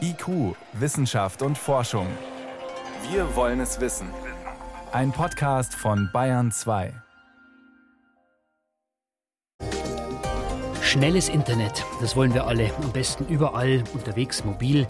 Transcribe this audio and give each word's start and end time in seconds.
IQ, 0.00 0.56
Wissenschaft 0.72 1.42
und 1.42 1.56
Forschung. 1.56 2.06
Wir 3.10 3.36
wollen 3.36 3.60
es 3.60 3.80
wissen. 3.80 4.08
Ein 4.92 5.12
Podcast 5.12 5.74
von 5.74 6.10
Bayern 6.12 6.50
2. 6.50 6.92
Schnelles 10.82 11.28
Internet, 11.28 11.84
das 12.00 12.16
wollen 12.16 12.34
wir 12.34 12.48
alle. 12.48 12.74
Am 12.82 12.90
besten 12.90 13.24
überall, 13.26 13.84
unterwegs, 13.94 14.44
mobil. 14.44 14.88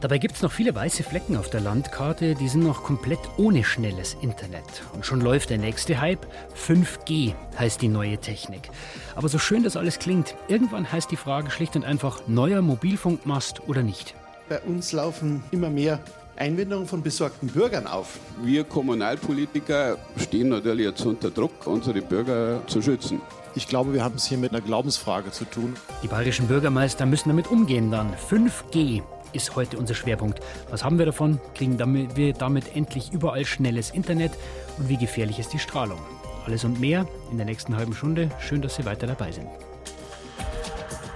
Dabei 0.00 0.16
gibt 0.16 0.36
es 0.36 0.42
noch 0.42 0.50
viele 0.50 0.74
weiße 0.74 1.02
Flecken 1.02 1.36
auf 1.36 1.50
der 1.50 1.60
Landkarte, 1.60 2.34
die 2.34 2.48
sind 2.48 2.64
noch 2.64 2.82
komplett 2.82 3.20
ohne 3.36 3.62
schnelles 3.62 4.16
Internet. 4.22 4.64
Und 4.94 5.04
schon 5.04 5.20
läuft 5.20 5.50
der 5.50 5.58
nächste 5.58 6.00
Hype. 6.00 6.26
5G 6.56 7.34
heißt 7.58 7.82
die 7.82 7.88
neue 7.88 8.16
Technik. 8.16 8.70
Aber 9.14 9.28
so 9.28 9.38
schön 9.38 9.62
das 9.62 9.76
alles 9.76 9.98
klingt, 9.98 10.34
irgendwann 10.48 10.90
heißt 10.90 11.10
die 11.10 11.16
Frage 11.16 11.50
schlicht 11.50 11.76
und 11.76 11.84
einfach 11.84 12.26
neuer 12.28 12.62
Mobilfunkmast 12.62 13.68
oder 13.68 13.82
nicht. 13.82 14.14
Bei 14.52 14.60
uns 14.60 14.92
laufen 14.92 15.42
immer 15.50 15.70
mehr 15.70 15.98
Einwendungen 16.36 16.86
von 16.86 17.02
besorgten 17.02 17.48
Bürgern 17.48 17.86
auf. 17.86 18.18
Wir 18.42 18.64
Kommunalpolitiker 18.64 19.96
stehen 20.18 20.50
natürlich 20.50 20.84
jetzt 20.84 21.06
unter 21.06 21.30
Druck, 21.30 21.66
unsere 21.66 22.02
Bürger 22.02 22.60
zu 22.66 22.82
schützen. 22.82 23.22
Ich 23.54 23.66
glaube, 23.66 23.94
wir 23.94 24.04
haben 24.04 24.16
es 24.16 24.26
hier 24.26 24.36
mit 24.36 24.50
einer 24.50 24.60
Glaubensfrage 24.60 25.30
zu 25.30 25.46
tun. 25.46 25.74
Die 26.02 26.06
bayerischen 26.06 26.48
Bürgermeister 26.48 27.06
müssen 27.06 27.30
damit 27.30 27.50
umgehen 27.50 27.90
dann. 27.90 28.12
5G 28.28 29.00
ist 29.32 29.56
heute 29.56 29.78
unser 29.78 29.94
Schwerpunkt. 29.94 30.40
Was 30.68 30.84
haben 30.84 30.98
wir 30.98 31.06
davon? 31.06 31.40
Kriegen 31.54 31.78
wir 32.14 32.34
damit 32.34 32.76
endlich 32.76 33.10
überall 33.10 33.46
schnelles 33.46 33.88
Internet? 33.88 34.32
Und 34.76 34.90
wie 34.90 34.98
gefährlich 34.98 35.38
ist 35.38 35.54
die 35.54 35.60
Strahlung? 35.60 35.98
Alles 36.44 36.62
und 36.64 36.78
mehr 36.78 37.06
in 37.30 37.38
der 37.38 37.46
nächsten 37.46 37.74
halben 37.74 37.94
Stunde. 37.94 38.30
Schön, 38.38 38.60
dass 38.60 38.74
Sie 38.74 38.84
weiter 38.84 39.06
dabei 39.06 39.32
sind. 39.32 39.48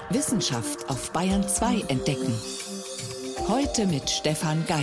Wissenschaft 0.09 0.89
auf 0.89 1.11
Bayern 1.13 1.47
2 1.47 1.83
entdecken. 1.89 2.33
Heute 3.49 3.87
mit 3.87 4.11
Stefan 4.11 4.67
Geier. 4.67 4.83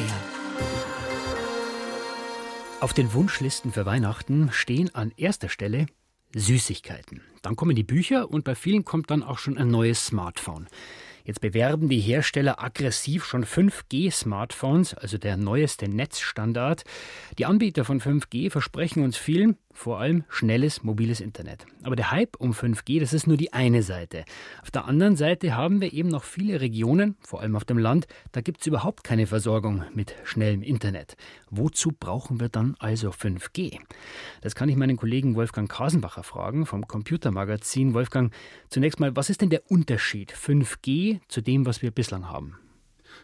Auf 2.79 2.93
den 2.93 3.13
Wunschlisten 3.13 3.73
für 3.73 3.85
Weihnachten 3.85 4.51
stehen 4.53 4.89
an 4.95 5.11
erster 5.17 5.49
Stelle 5.49 5.87
Süßigkeiten. 6.33 7.21
Dann 7.41 7.57
kommen 7.57 7.75
die 7.75 7.83
Bücher 7.83 8.31
und 8.31 8.45
bei 8.45 8.55
vielen 8.55 8.85
kommt 8.85 9.11
dann 9.11 9.21
auch 9.21 9.37
schon 9.37 9.57
ein 9.57 9.67
neues 9.67 10.05
Smartphone. 10.05 10.67
Jetzt 11.25 11.41
bewerben 11.41 11.89
die 11.89 11.99
Hersteller 11.99 12.63
aggressiv 12.63 13.25
schon 13.25 13.43
5G-Smartphones, 13.43 14.93
also 14.93 15.17
der 15.17 15.35
neueste 15.35 15.89
Netzstandard. 15.89 16.83
Die 17.37 17.45
Anbieter 17.45 17.83
von 17.83 17.99
5G 17.99 18.49
versprechen 18.49 19.03
uns 19.03 19.17
vielen, 19.17 19.57
vor 19.73 19.99
allem 19.99 20.23
schnelles 20.29 20.83
mobiles 20.83 21.19
Internet. 21.19 21.65
Aber 21.83 21.95
der 21.95 22.11
Hype 22.11 22.35
um 22.37 22.51
5G, 22.51 22.99
das 22.99 23.13
ist 23.13 23.27
nur 23.27 23.37
die 23.37 23.53
eine 23.53 23.83
Seite. 23.83 24.23
Auf 24.61 24.71
der 24.71 24.85
anderen 24.85 25.15
Seite 25.15 25.55
haben 25.55 25.81
wir 25.81 25.91
eben 25.91 26.09
noch 26.09 26.23
viele 26.23 26.61
Regionen, 26.61 27.17
vor 27.21 27.41
allem 27.41 27.55
auf 27.55 27.65
dem 27.65 27.77
Land, 27.77 28.07
da 28.31 28.41
gibt 28.41 28.61
es 28.61 28.67
überhaupt 28.67 29.03
keine 29.03 29.27
Versorgung 29.27 29.83
mit 29.93 30.15
schnellem 30.23 30.61
Internet. 30.61 31.15
Wozu 31.49 31.91
brauchen 31.91 32.39
wir 32.39 32.49
dann 32.49 32.75
also 32.79 33.09
5G? 33.09 33.79
Das 34.41 34.55
kann 34.55 34.69
ich 34.69 34.75
meinen 34.75 34.97
Kollegen 34.97 35.35
Wolfgang 35.35 35.69
Kasenbacher 35.69 36.23
fragen 36.23 36.65
vom 36.65 36.87
Computermagazin. 36.87 37.93
Wolfgang, 37.93 38.33
zunächst 38.69 38.99
mal, 38.99 39.15
was 39.15 39.29
ist 39.29 39.41
denn 39.41 39.49
der 39.49 39.69
Unterschied 39.69 40.31
5G 40.31 41.19
zu 41.27 41.41
dem, 41.41 41.65
was 41.65 41.81
wir 41.81 41.91
bislang 41.91 42.29
haben? 42.29 42.57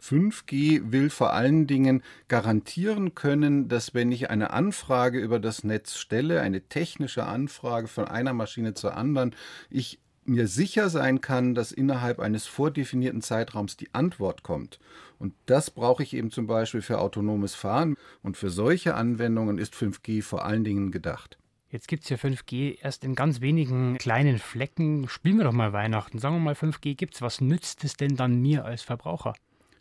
5G 0.04 0.92
will 0.92 1.10
vor 1.10 1.34
allen 1.34 1.68
Dingen 1.68 2.04
garantieren 2.28 3.16
können, 3.16 3.68
dass 3.68 3.94
wenn 3.94 4.12
ich 4.12 4.30
eine 4.30 4.52
Anfrage 4.52 5.20
über 5.20 5.40
das 5.40 5.64
Netz 5.64 5.98
stelle, 5.98 6.42
eine 6.42 6.62
technische 6.62 7.26
Anfrage 7.26 7.88
von 7.88 8.06
einer 8.06 8.34
Maschine 8.34 8.74
zur 8.74 8.96
anderen, 8.96 9.36
ich 9.70 10.00
mir 10.26 10.48
sicher 10.48 10.90
sein 10.90 11.22
kann, 11.22 11.56
dass 11.56 11.72
innerhalb 11.72 12.20
eines 12.20 12.46
vordefinierten 12.46 13.22
Zeitraums 13.22 13.78
die 13.78 13.94
Antwort 13.94 14.44
kommt. 14.44 14.80
Und 15.18 15.34
das 15.48 15.72
brauche 15.72 16.04
ich 16.04 16.14
eben 16.14 16.32
zum 16.32 16.48
Beispiel 16.48 16.82
für 16.82 17.00
autonomes 17.00 17.56
Fahren. 17.56 17.96
Und 18.22 18.38
für 18.38 18.50
solche 18.50 18.96
Anwendungen 18.96 19.58
ist 19.58 19.74
5G 19.74 20.24
vor 20.24 20.46
allen 20.46 20.64
Dingen 20.64 20.92
gedacht. 20.92 21.38
Jetzt 21.72 21.88
gibt 21.88 22.04
es 22.04 22.10
ja 22.10 22.18
5G 22.18 22.80
erst 22.82 23.04
in 23.04 23.14
ganz 23.16 23.42
wenigen 23.42 23.98
kleinen 23.98 24.40
Flecken. 24.40 25.08
Spielen 25.08 25.38
wir 25.38 25.44
doch 25.44 25.52
mal 25.52 25.74
Weihnachten. 25.74 26.18
Sagen 26.18 26.36
wir 26.36 26.40
mal, 26.40 26.56
5G 26.56 26.96
gibt 26.96 27.16
es. 27.16 27.22
Was 27.22 27.42
nützt 27.42 27.84
es 27.84 27.96
denn 27.96 28.16
dann 28.16 28.42
mir 28.42 28.66
als 28.66 28.82
Verbraucher? 28.82 29.34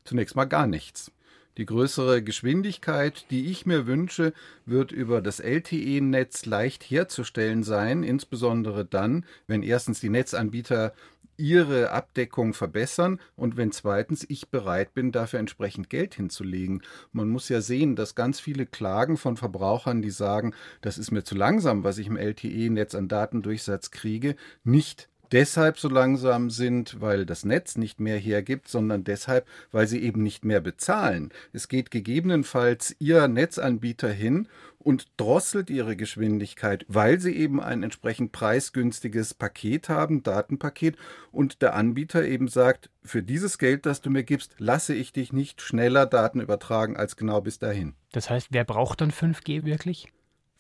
Zunächst 0.09 0.37
mal 0.37 0.47
gar 0.47 0.67
nichts. 0.67 1.13
Die 1.59 1.67
größere 1.67 2.23
Geschwindigkeit, 2.23 3.27
die 3.31 3.51
ich 3.51 3.67
mir 3.67 3.87
wünsche, 3.87 4.33
wird 4.65 4.91
über 4.91 5.21
das 5.21 5.39
LTE-Netz 5.39 6.47
leicht 6.47 6.83
herzustellen 6.83 7.63
sein, 7.63 8.03
insbesondere 8.03 8.87
dann, 8.87 9.27
wenn 9.49 9.63
erstens 9.63 10.01
die 10.01 10.09
Netzanbieter 10.09 10.95
ihre 11.37 11.91
Abdeckung 11.91 12.55
verbessern 12.55 13.21
und 13.37 13.59
wenn 13.59 13.71
zweitens 13.71 14.25
ich 14.27 14.49
bereit 14.49 14.95
bin, 14.95 15.13
dafür 15.13 15.41
entsprechend 15.41 15.91
Geld 15.91 16.15
hinzulegen. 16.15 16.83
Man 17.13 17.29
muss 17.29 17.51
ja 17.51 17.61
sehen, 17.61 17.97
dass 17.97 18.15
ganz 18.15 18.41
viele 18.41 18.65
Klagen 18.65 19.19
von 19.19 19.37
Verbrauchern, 19.37 20.01
die 20.01 20.11
sagen, 20.11 20.55
das 20.81 20.97
ist 20.97 21.11
mir 21.11 21.23
zu 21.23 21.35
langsam, 21.35 21.85
was 21.85 21.99
ich 21.99 22.07
im 22.07 22.17
LTE-Netz 22.17 22.95
an 22.95 23.09
Datendurchsatz 23.09 23.91
kriege, 23.91 24.37
nicht 24.65 25.11
deshalb 25.33 25.78
so 25.78 25.89
langsam 25.89 26.50
sind, 26.50 27.00
weil 27.00 27.27
das 27.27 27.44
Netz 27.44 27.77
nicht 27.77 28.00
mehr 28.00 28.19
hergibt, 28.19 28.69
sondern 28.69 29.05
deshalb, 29.05 29.47
weil 29.72 29.87
sie 29.87 30.03
eben 30.03 30.22
nicht 30.22 30.44
mehr 30.44 30.61
bezahlen. 30.61 31.31
Es 31.53 31.69
geht 31.69 31.91
gegebenenfalls 31.91 32.97
Ihr 32.99 33.28
Netzanbieter 33.28 34.11
hin 34.11 34.49
und 34.78 35.09
drosselt 35.17 35.71
ihre 35.71 35.97
Geschwindigkeit, 35.97 36.87
weil 36.88 37.21
sie 37.21 37.37
eben 37.37 37.61
ein 37.61 37.83
entsprechend 37.83 38.33
preisgünstiges 38.33 39.34
Paket 39.34 39.88
haben, 39.88 40.22
Datenpaket, 40.22 40.97
und 41.31 41.61
der 41.62 41.75
Anbieter 41.75 42.25
eben 42.25 42.49
sagt, 42.49 42.88
für 43.03 43.22
dieses 43.22 43.59
Geld, 43.59 43.87
das 43.87 44.00
du 44.00 44.11
mir 44.11 44.25
gibst, 44.25 44.55
lasse 44.59 44.94
ich 44.94 45.12
dich 45.12 45.33
nicht 45.33 45.61
schneller 45.61 46.06
Daten 46.06 46.41
übertragen 46.41 46.97
als 46.97 47.17
genau 47.17 47.41
bis 47.41 47.59
dahin. 47.59 47.94
Das 48.12 48.31
heißt, 48.31 48.49
wer 48.50 48.65
braucht 48.65 49.00
dann 49.00 49.11
5G 49.11 49.65
wirklich? 49.65 50.09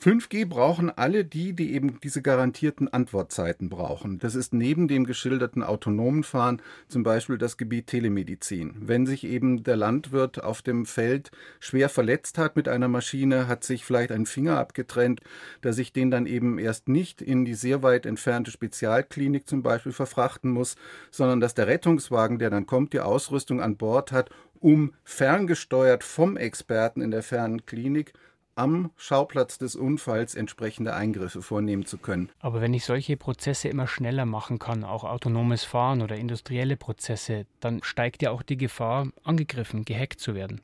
5G 0.00 0.46
brauchen 0.46 0.96
alle 0.96 1.24
die, 1.24 1.54
die 1.54 1.74
eben 1.74 1.98
diese 2.00 2.22
garantierten 2.22 2.86
Antwortzeiten 2.86 3.68
brauchen. 3.68 4.20
Das 4.20 4.36
ist 4.36 4.54
neben 4.54 4.86
dem 4.86 5.04
geschilderten 5.04 5.64
autonomen 5.64 6.22
Fahren 6.22 6.62
zum 6.86 7.02
Beispiel 7.02 7.36
das 7.36 7.56
Gebiet 7.56 7.88
Telemedizin. 7.88 8.76
Wenn 8.78 9.06
sich 9.06 9.24
eben 9.24 9.64
der 9.64 9.76
Landwirt 9.76 10.44
auf 10.44 10.62
dem 10.62 10.86
Feld 10.86 11.32
schwer 11.58 11.88
verletzt 11.88 12.38
hat 12.38 12.54
mit 12.54 12.68
einer 12.68 12.86
Maschine, 12.86 13.48
hat 13.48 13.64
sich 13.64 13.84
vielleicht 13.84 14.12
ein 14.12 14.26
Finger 14.26 14.60
abgetrennt, 14.60 15.20
dass 15.62 15.78
ich 15.78 15.92
den 15.92 16.12
dann 16.12 16.26
eben 16.26 16.60
erst 16.60 16.88
nicht 16.88 17.20
in 17.20 17.44
die 17.44 17.54
sehr 17.54 17.82
weit 17.82 18.06
entfernte 18.06 18.52
Spezialklinik 18.52 19.48
zum 19.48 19.64
Beispiel 19.64 19.90
verfrachten 19.90 20.52
muss, 20.52 20.76
sondern 21.10 21.40
dass 21.40 21.54
der 21.54 21.66
Rettungswagen, 21.66 22.38
der 22.38 22.50
dann 22.50 22.66
kommt, 22.66 22.92
die 22.92 23.00
Ausrüstung 23.00 23.60
an 23.60 23.76
Bord 23.76 24.12
hat, 24.12 24.30
um 24.60 24.92
ferngesteuert 25.02 26.04
vom 26.04 26.36
Experten 26.36 27.00
in 27.00 27.10
der 27.10 27.24
fernen 27.24 27.66
Klinik 27.66 28.12
am 28.58 28.90
Schauplatz 28.96 29.58
des 29.58 29.76
Unfalls 29.76 30.34
entsprechende 30.34 30.94
Eingriffe 30.94 31.42
vornehmen 31.42 31.86
zu 31.86 31.96
können. 31.96 32.30
Aber 32.40 32.60
wenn 32.60 32.74
ich 32.74 32.84
solche 32.84 33.16
Prozesse 33.16 33.68
immer 33.68 33.86
schneller 33.86 34.26
machen 34.26 34.58
kann, 34.58 34.84
auch 34.84 35.04
autonomes 35.04 35.64
Fahren 35.64 36.02
oder 36.02 36.16
industrielle 36.16 36.76
Prozesse, 36.76 37.46
dann 37.60 37.82
steigt 37.82 38.22
ja 38.22 38.30
auch 38.32 38.42
die 38.42 38.56
Gefahr, 38.56 39.08
angegriffen, 39.22 39.84
gehackt 39.84 40.20
zu 40.20 40.34
werden. 40.34 40.60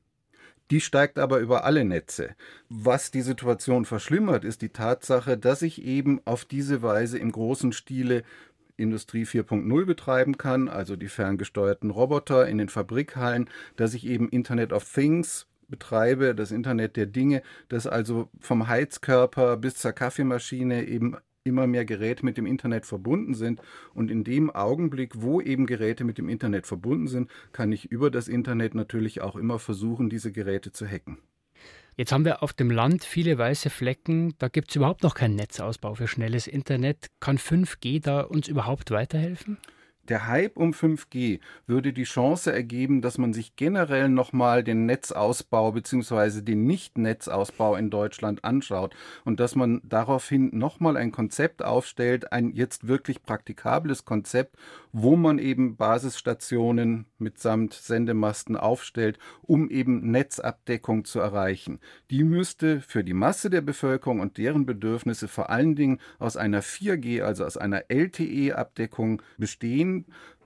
Die 0.71 0.81
steigt 0.81 1.19
aber 1.19 1.39
über 1.39 1.65
alle 1.65 1.85
Netze. 1.85 2.35
Was 2.69 3.11
die 3.11 3.23
Situation 3.23 3.85
verschlimmert, 3.85 4.45
ist 4.45 4.63
die 4.63 4.71
Tatsache, 4.71 5.37
dass 5.37 5.63
ich 5.63 5.83
eben 5.83 6.21
auf 6.25 6.45
diese 6.45 6.83
Weise 6.83 7.19
im 7.19 7.31
großen 7.31 7.73
Stile 7.73 8.23
Industrie 8.77 9.25
4.0 9.25 9.85
betreiben 9.85 10.37
kann, 10.37 10.69
also 10.69 10.97
die 10.97 11.09
ferngesteuerten 11.09 11.91
Roboter 11.91 12.49
in 12.49 12.59
den 12.59 12.69
Fabrikhallen, 12.69 13.49
dass 13.77 13.95
ich 13.95 14.07
eben 14.07 14.29
Internet 14.31 14.73
of 14.73 14.91
Things 14.91 15.47
betreibe, 15.69 16.35
das 16.35 16.51
Internet 16.51 16.97
der 16.97 17.07
Dinge, 17.07 17.43
dass 17.69 17.87
also 17.87 18.29
vom 18.41 18.69
Heizkörper 18.69 19.57
bis 19.57 19.77
zur 19.77 19.93
Kaffeemaschine 19.93 20.85
eben 20.87 21.17
immer 21.45 21.67
mehr 21.67 21.85
Geräte 21.85 22.25
mit 22.25 22.39
dem 22.39 22.47
Internet 22.47 22.87
verbunden 22.87 23.35
sind. 23.35 23.61
Und 23.93 24.11
in 24.11 24.25
dem 24.25 24.51
Augenblick, 24.51 25.21
wo 25.21 25.41
eben 25.41 25.67
Geräte 25.67 26.05
mit 26.05 26.19
dem 26.19 26.29
Internet 26.29 26.67
verbunden 26.67 27.07
sind, 27.07 27.31
kann 27.53 27.71
ich 27.71 27.91
über 27.91 28.11
das 28.11 28.29
Internet 28.29 28.75
natürlich 28.75 29.21
auch 29.21 29.37
immer 29.37 29.59
versuchen, 29.59 30.09
diese 30.09 30.33
Geräte 30.33 30.73
zu 30.73 30.87
hacken. 30.87 31.19
Jetzt 31.97 32.11
haben 32.11 32.25
wir 32.25 32.43
auf 32.43 32.53
dem 32.53 32.71
Land 32.71 33.05
viele 33.05 33.39
weiße 33.39 33.71
Flecken. 33.71 34.35
Da 34.39 34.49
gibt 34.49 34.71
es 34.71 34.77
überhaupt 34.77 35.05
noch 35.05 35.15
keinen 35.15 35.37
Netzausbau 35.37 35.95
für 35.95 36.09
schnelles 36.09 36.49
Internet. 36.49 37.09
Kann 37.21 37.39
5G 37.39 38.03
da 38.03 38.23
uns 38.23 38.49
überhaupt 38.49 38.91
weiterhelfen? 38.91 39.59
Der 40.11 40.27
Hype 40.27 40.59
um 40.59 40.73
5G 40.73 41.41
würde 41.67 41.95
die 41.95 42.05
Chance 42.05 42.53
ergeben, 42.53 43.01
dass 43.01 43.17
man 43.17 43.33
sich 43.33 43.57
generell 43.57 44.11
nochmal 44.11 44.63
den 44.63 44.85
Netzausbau 44.85 45.73
bzw. 45.73 46.43
den 46.43 46.65
Nicht-Netzausbau 46.65 47.75
in 47.77 47.89
Deutschland 47.89 48.45
anschaut 48.45 48.95
und 49.25 49.41
dass 49.41 49.55
man 49.55 49.81
daraufhin 49.83 50.51
nochmal 50.53 50.99
ein 50.99 51.11
Konzept 51.11 51.65
aufstellt, 51.65 52.33
ein 52.33 52.53
jetzt 52.53 52.87
wirklich 52.87 53.23
praktikables 53.23 54.05
Konzept, 54.05 54.57
wo 54.93 55.17
man 55.17 55.39
eben 55.39 55.77
Basisstationen 55.77 57.07
mitsamt 57.19 57.73
Sendemasten 57.73 58.57
aufstellt, 58.57 59.19
um 59.41 59.71
eben 59.71 60.11
Netzabdeckung 60.11 61.07
zu 61.07 61.19
erreichen. 61.19 61.81
Die 62.11 62.25
müsste 62.25 62.83
für 62.83 63.05
die 63.05 63.15
Masse 63.15 63.49
der 63.49 63.63
Bevölkerung 63.63 64.21
und 64.21 64.37
deren 64.37 64.67
Bedürfnisse 64.67 65.29
vor 65.29 65.49
allen 65.49 65.77
Dingen 65.77 65.99
aus 66.19 66.37
einer 66.37 66.63
4G, 66.63 67.23
also 67.23 67.47
aus 67.47 67.57
einer 67.57 67.85
LTE-Abdeckung 67.89 69.23
bestehen 69.39 69.94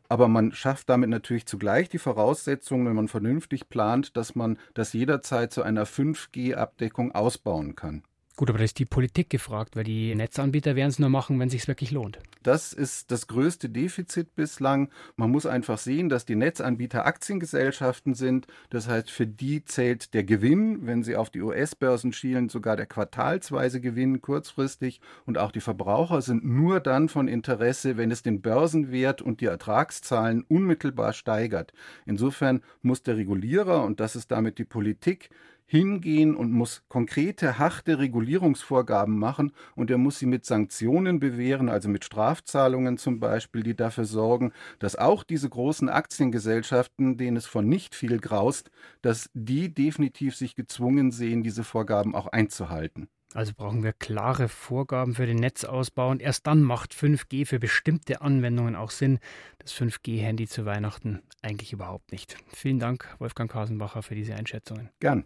Aber 0.09 0.29
man 0.29 0.53
schafft 0.53 0.89
damit 0.89 1.11
natürlich 1.11 1.47
zugleich 1.47 1.89
die 1.91 1.99
Voraussetzungen, 1.99 2.87
wenn 2.87 2.97
man 2.97 3.09
vernünftig 3.09 3.69
plant, 3.69 4.17
dass 4.17 4.35
man 4.35 4.59
das 4.75 4.95
jederzeit 4.95 5.53
zu 5.53 5.63
einer 5.63 5.87
5G-Abdeckung 5.87 7.13
ausbauen 7.13 7.75
kann. 7.77 8.03
Gut, 8.39 8.51
aber 8.51 8.59
da 8.59 8.65
ist 8.65 8.79
die 8.79 8.85
Politik 8.85 9.31
gefragt, 9.31 9.75
weil 9.75 9.83
die 9.83 10.15
Netzanbieter 10.15 10.77
werden 10.77 10.91
es 10.91 11.01
nur 11.01 11.09
machen, 11.09 11.41
wenn 11.41 11.49
es 11.49 11.53
sich 11.55 11.67
wirklich 11.67 11.91
lohnt. 11.91 12.21
Das 12.45 12.73
ist 12.73 13.11
das 13.11 13.27
größte 13.27 13.69
Defizit 13.69 14.37
bislang. 14.37 14.91
Man 15.17 15.33
muss 15.33 15.45
einfach 15.45 15.77
sehen, 15.77 16.09
dass 16.09 16.25
die 16.25 16.37
Netzanbieter 16.37 17.05
Aktiengesellschaften 17.05 18.15
sind. 18.15 18.47
Das 18.71 18.87
heißt, 18.87 19.11
für 19.11 19.27
die 19.27 19.65
zählt 19.65 20.15
der 20.15 20.23
Gewinn, 20.23 20.87
wenn 20.87 21.03
sie 21.03 21.17
auf 21.17 21.31
die 21.31 21.43
US-Börsen 21.43 22.13
schielen, 22.13 22.49
sogar 22.49 22.77
der 22.77 22.87
quartalsweise 22.87 23.81
Gewinn 23.81 24.21
kurzfristig. 24.21 25.01
Und 25.27 25.37
auch 25.37 25.51
die 25.51 25.61
Verbraucher 25.61 26.23
sind 26.23 26.45
nur 26.45 26.79
dann 26.79 27.09
von 27.09 27.27
Interesse, 27.27 27.97
wenn 27.97 28.13
es 28.13 28.23
den 28.23 28.41
Börsenwert 28.41 29.21
und 29.21 29.41
die 29.41 29.47
Ertragszahlen 29.47 30.45
unmittelbar 30.49 31.13
steigert. 31.13 31.73
Insofern 32.07 32.63
muss 32.83 33.03
der 33.03 33.17
Regulierer, 33.17 33.83
und 33.83 33.99
das 33.99 34.15
ist 34.15 34.31
damit 34.31 34.59
die 34.59 34.65
Politik, 34.65 35.31
hingehen 35.69 36.35
und 36.35 36.51
muss 36.51 36.83
konkrete, 36.89 37.59
harte 37.59 37.99
Regulierungsvorgaben 37.99 39.17
machen 39.19 39.53
und 39.77 39.91
er 39.91 39.99
muss 39.99 40.19
sie 40.19 40.27
mit 40.27 40.45
Sanktionen 40.47 41.21
bewähren, 41.21 41.69
also 41.69 41.89
mit 41.89 42.05
Strafzahlungen 42.05 42.99
zum 42.99 43.21
Beispiel, 43.21 43.63
die 43.63 43.77
dafür 43.77 44.05
sorgen, 44.07 44.53
dass 44.81 44.97
auch 44.97 45.23
diese 45.25 45.49
großen 45.49 45.89
Aktiengesellschaften, 45.89 47.17
denen 47.19 47.37
es 47.37 47.47
von 47.47 47.69
nicht 47.69 47.95
viel 47.95 48.19
graust, 48.19 48.71
dass 49.03 49.31
die 49.35 49.73
definitiv 49.73 50.35
sich 50.37 50.57
gezwungen 50.57 51.13
sehen, 51.13 51.43
diese 51.45 51.65
Vorgaben 51.65 52.15
auch 52.17 52.27
einzuhalten. 52.29 53.09
Also 53.35 53.53
brauchen 53.55 53.83
wir 53.83 53.93
klare 53.93 54.49
Vorgaben 54.49 55.15
für 55.15 55.27
den 55.27 55.37
Netzausbau 55.37 56.11
und 56.11 56.23
erst 56.23 56.47
dann 56.47 56.63
macht 56.63 56.95
5G 56.95 57.47
für 57.47 57.59
bestimmte 57.59 58.23
Anwendungen 58.23 58.75
auch 58.75 58.91
Sinn. 58.91 59.19
Das 59.59 59.75
5G-Handy 59.75 60.49
zu 60.49 60.65
Weihnachten 60.65 61.23
eigentlich 61.43 61.73
überhaupt 61.73 62.11
nicht. 62.11 62.37
Vielen 62.49 62.79
Dank, 62.79 63.15
Wolfgang 63.19 63.51
Kasenbacher, 63.51 64.03
für 64.03 64.15
diese 64.15 64.35
Einschätzungen. 64.35 64.89
Gern. 64.99 65.25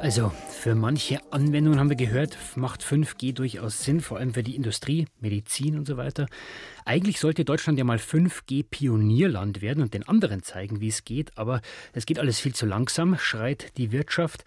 Also 0.00 0.32
für 0.66 0.74
manche 0.74 1.20
Anwendungen 1.32 1.78
haben 1.78 1.90
wir 1.90 1.96
gehört, 1.96 2.36
macht 2.56 2.82
5G 2.82 3.32
durchaus 3.32 3.84
Sinn, 3.84 4.00
vor 4.00 4.18
allem 4.18 4.34
für 4.34 4.42
die 4.42 4.56
Industrie, 4.56 5.06
Medizin 5.20 5.78
und 5.78 5.86
so 5.86 5.96
weiter. 5.96 6.26
Eigentlich 6.84 7.20
sollte 7.20 7.44
Deutschland 7.44 7.78
ja 7.78 7.84
mal 7.84 7.98
5G-Pionierland 7.98 9.62
werden 9.62 9.80
und 9.80 9.94
den 9.94 10.08
anderen 10.08 10.42
zeigen, 10.42 10.80
wie 10.80 10.88
es 10.88 11.04
geht, 11.04 11.38
aber 11.38 11.60
es 11.92 12.04
geht 12.04 12.18
alles 12.18 12.40
viel 12.40 12.52
zu 12.52 12.66
langsam, 12.66 13.16
schreit 13.16 13.78
die 13.78 13.92
Wirtschaft. 13.92 14.44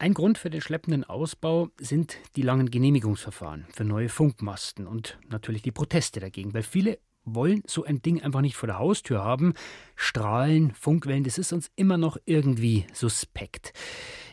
Ein 0.00 0.12
Grund 0.12 0.38
für 0.38 0.50
den 0.50 0.60
schleppenden 0.60 1.04
Ausbau 1.04 1.68
sind 1.78 2.16
die 2.34 2.42
langen 2.42 2.72
Genehmigungsverfahren 2.72 3.64
für 3.72 3.84
neue 3.84 4.08
Funkmasten 4.08 4.88
und 4.88 5.20
natürlich 5.28 5.62
die 5.62 5.70
Proteste 5.70 6.18
dagegen, 6.18 6.52
weil 6.52 6.64
viele 6.64 6.98
wollen 7.34 7.62
so 7.66 7.84
ein 7.84 8.02
Ding 8.02 8.22
einfach 8.22 8.40
nicht 8.40 8.56
vor 8.56 8.66
der 8.66 8.78
Haustür 8.78 9.22
haben. 9.22 9.54
Strahlen, 9.96 10.72
Funkwellen, 10.72 11.24
das 11.24 11.38
ist 11.38 11.52
uns 11.52 11.70
immer 11.76 11.98
noch 11.98 12.16
irgendwie 12.24 12.86
suspekt. 12.92 13.72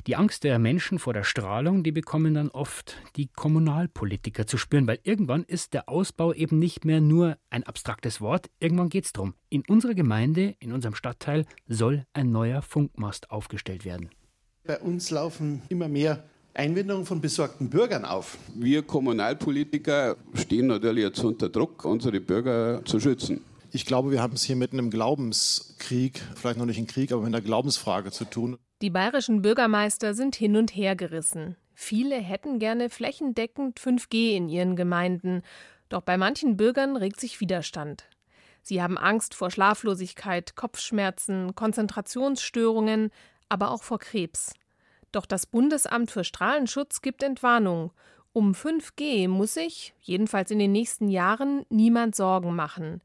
Die 0.07 0.15
Angst 0.15 0.45
der 0.45 0.57
Menschen 0.57 0.99
vor 0.99 1.13
der 1.13 1.23
Strahlung, 1.23 1.83
die 1.83 1.91
bekommen 1.91 2.33
dann 2.33 2.49
oft 2.49 2.95
die 3.17 3.27
Kommunalpolitiker 3.27 4.47
zu 4.47 4.57
spüren, 4.57 4.87
weil 4.87 4.99
irgendwann 5.03 5.43
ist 5.43 5.73
der 5.73 5.89
Ausbau 5.89 6.33
eben 6.33 6.59
nicht 6.59 6.85
mehr 6.85 7.01
nur 7.01 7.37
ein 7.49 7.63
abstraktes 7.63 8.21
Wort, 8.21 8.49
irgendwann 8.59 8.89
geht 8.89 9.05
es 9.05 9.13
darum. 9.13 9.33
In 9.49 9.63
unserer 9.67 9.95
Gemeinde, 9.95 10.55
in 10.59 10.71
unserem 10.71 10.95
Stadtteil 10.95 11.45
soll 11.67 12.05
ein 12.13 12.31
neuer 12.31 12.61
Funkmast 12.61 13.31
aufgestellt 13.31 13.83
werden. 13.83 14.09
Bei 14.63 14.79
uns 14.79 15.11
laufen 15.11 15.61
immer 15.69 15.87
mehr 15.87 16.23
Einwendungen 16.57 17.05
von 17.05 17.21
besorgten 17.21 17.69
Bürgern 17.69 18.03
auf. 18.03 18.37
Wir 18.55 18.81
Kommunalpolitiker 18.81 20.17
stehen 20.33 20.67
natürlich 20.67 21.03
jetzt 21.03 21.23
unter 21.23 21.49
Druck, 21.49 21.85
unsere 21.85 22.19
Bürger 22.19 22.83
zu 22.83 22.99
schützen. 22.99 23.43
Ich 23.71 23.85
glaube, 23.85 24.09
wir 24.09 24.23
haben 24.23 24.33
es 24.33 24.43
hier 24.43 24.55
mit 24.55 24.73
einem 24.73 24.89
Glaubenskrieg, 24.89 26.19
vielleicht 26.35 26.57
noch 26.57 26.65
nicht 26.65 26.79
ein 26.79 26.87
Krieg, 26.87 27.11
aber 27.11 27.21
mit 27.21 27.35
einer 27.35 27.43
Glaubensfrage 27.43 28.11
zu 28.11 28.25
tun. 28.25 28.57
Die 28.81 28.89
bayerischen 28.89 29.43
Bürgermeister 29.43 30.15
sind 30.15 30.35
hin 30.35 30.55
und 30.55 30.75
her 30.75 30.95
gerissen. 30.95 31.57
Viele 31.75 32.15
hätten 32.15 32.57
gerne 32.57 32.89
flächendeckend 32.89 33.79
5G 33.79 34.35
in 34.35 34.49
ihren 34.49 34.75
Gemeinden, 34.75 35.43
doch 35.89 36.01
bei 36.01 36.17
manchen 36.17 36.57
Bürgern 36.57 36.97
regt 36.97 37.19
sich 37.19 37.39
Widerstand. 37.39 38.05
Sie 38.63 38.81
haben 38.81 38.97
Angst 38.97 39.35
vor 39.35 39.51
Schlaflosigkeit, 39.51 40.55
Kopfschmerzen, 40.55 41.53
Konzentrationsstörungen, 41.53 43.11
aber 43.47 43.69
auch 43.69 43.83
vor 43.83 43.99
Krebs. 43.99 44.53
Doch 45.17 45.25
das 45.25 45.47
Bundesamt 45.47 46.11
für 46.11 46.23
Strahlenschutz 46.23 47.01
gibt 47.01 47.23
Entwarnung. 47.23 47.91
Um 48.33 48.51
5G 48.53 49.27
muss 49.27 49.55
sich, 49.55 49.95
jedenfalls 49.99 50.51
in 50.51 50.59
den 50.59 50.71
nächsten 50.71 51.09
Jahren, 51.09 51.65
niemand 51.69 52.15
Sorgen 52.15 52.55
machen. 52.55 53.01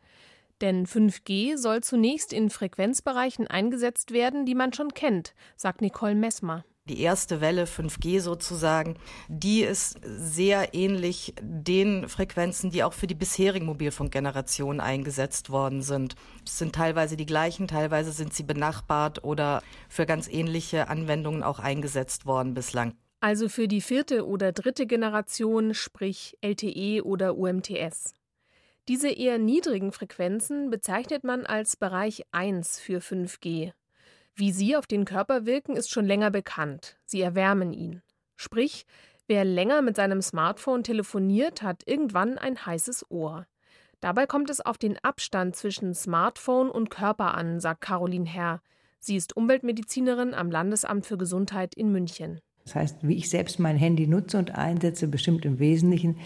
Denn 0.60 0.84
5G 0.84 1.56
soll 1.56 1.82
zunächst 1.82 2.34
in 2.34 2.50
Frequenzbereichen 2.50 3.46
eingesetzt 3.46 4.10
werden, 4.12 4.44
die 4.44 4.54
man 4.54 4.74
schon 4.74 4.92
kennt, 4.92 5.32
sagt 5.56 5.80
Nicole 5.80 6.14
Messmer. 6.14 6.66
Die 6.88 7.00
erste 7.00 7.40
Welle 7.40 7.66
5G 7.66 8.20
sozusagen, 8.20 8.96
die 9.28 9.62
ist 9.62 10.00
sehr 10.02 10.74
ähnlich 10.74 11.32
den 11.40 12.08
Frequenzen, 12.08 12.72
die 12.72 12.82
auch 12.82 12.92
für 12.92 13.06
die 13.06 13.14
bisherigen 13.14 13.66
Mobilfunkgenerationen 13.66 14.80
eingesetzt 14.80 15.50
worden 15.50 15.82
sind. 15.82 16.16
Es 16.44 16.58
sind 16.58 16.74
teilweise 16.74 17.16
die 17.16 17.24
gleichen, 17.24 17.68
teilweise 17.68 18.10
sind 18.10 18.34
sie 18.34 18.42
benachbart 18.42 19.22
oder 19.22 19.62
für 19.88 20.06
ganz 20.06 20.26
ähnliche 20.26 20.88
Anwendungen 20.88 21.44
auch 21.44 21.60
eingesetzt 21.60 22.26
worden 22.26 22.52
bislang. 22.52 22.94
Also 23.20 23.48
für 23.48 23.68
die 23.68 23.80
vierte 23.80 24.26
oder 24.26 24.50
dritte 24.50 24.88
Generation, 24.88 25.74
sprich 25.74 26.36
LTE 26.40 27.04
oder 27.04 27.36
UMTS. 27.36 28.14
Diese 28.88 29.08
eher 29.08 29.38
niedrigen 29.38 29.92
Frequenzen 29.92 30.68
bezeichnet 30.68 31.22
man 31.22 31.46
als 31.46 31.76
Bereich 31.76 32.24
1 32.32 32.80
für 32.80 32.98
5G. 32.98 33.70
Wie 34.34 34.52
sie 34.52 34.76
auf 34.76 34.86
den 34.86 35.04
Körper 35.04 35.44
wirken, 35.44 35.76
ist 35.76 35.90
schon 35.90 36.06
länger 36.06 36.30
bekannt. 36.30 36.96
Sie 37.04 37.20
erwärmen 37.20 37.72
ihn. 37.72 38.02
Sprich, 38.36 38.86
wer 39.26 39.44
länger 39.44 39.82
mit 39.82 39.96
seinem 39.96 40.22
Smartphone 40.22 40.82
telefoniert, 40.82 41.62
hat 41.62 41.82
irgendwann 41.86 42.38
ein 42.38 42.64
heißes 42.64 43.10
Ohr. 43.10 43.46
Dabei 44.00 44.26
kommt 44.26 44.50
es 44.50 44.60
auf 44.60 44.78
den 44.78 44.98
Abstand 45.04 45.54
zwischen 45.54 45.94
Smartphone 45.94 46.70
und 46.70 46.90
Körper 46.90 47.34
an, 47.34 47.60
sagt 47.60 47.82
Caroline 47.82 48.26
Herr. 48.26 48.60
Sie 48.98 49.16
ist 49.16 49.36
Umweltmedizinerin 49.36 50.34
am 50.34 50.50
Landesamt 50.50 51.06
für 51.06 51.18
Gesundheit 51.18 51.74
in 51.74 51.92
München. 51.92 52.40
Das 52.64 52.74
heißt, 52.74 52.98
wie 53.02 53.16
ich 53.16 53.28
selbst 53.28 53.58
mein 53.58 53.76
Handy 53.76 54.06
nutze 54.06 54.38
und 54.38 54.54
einsetze, 54.56 55.08
bestimmt 55.08 55.44
im 55.44 55.58
Wesentlichen, 55.58 56.18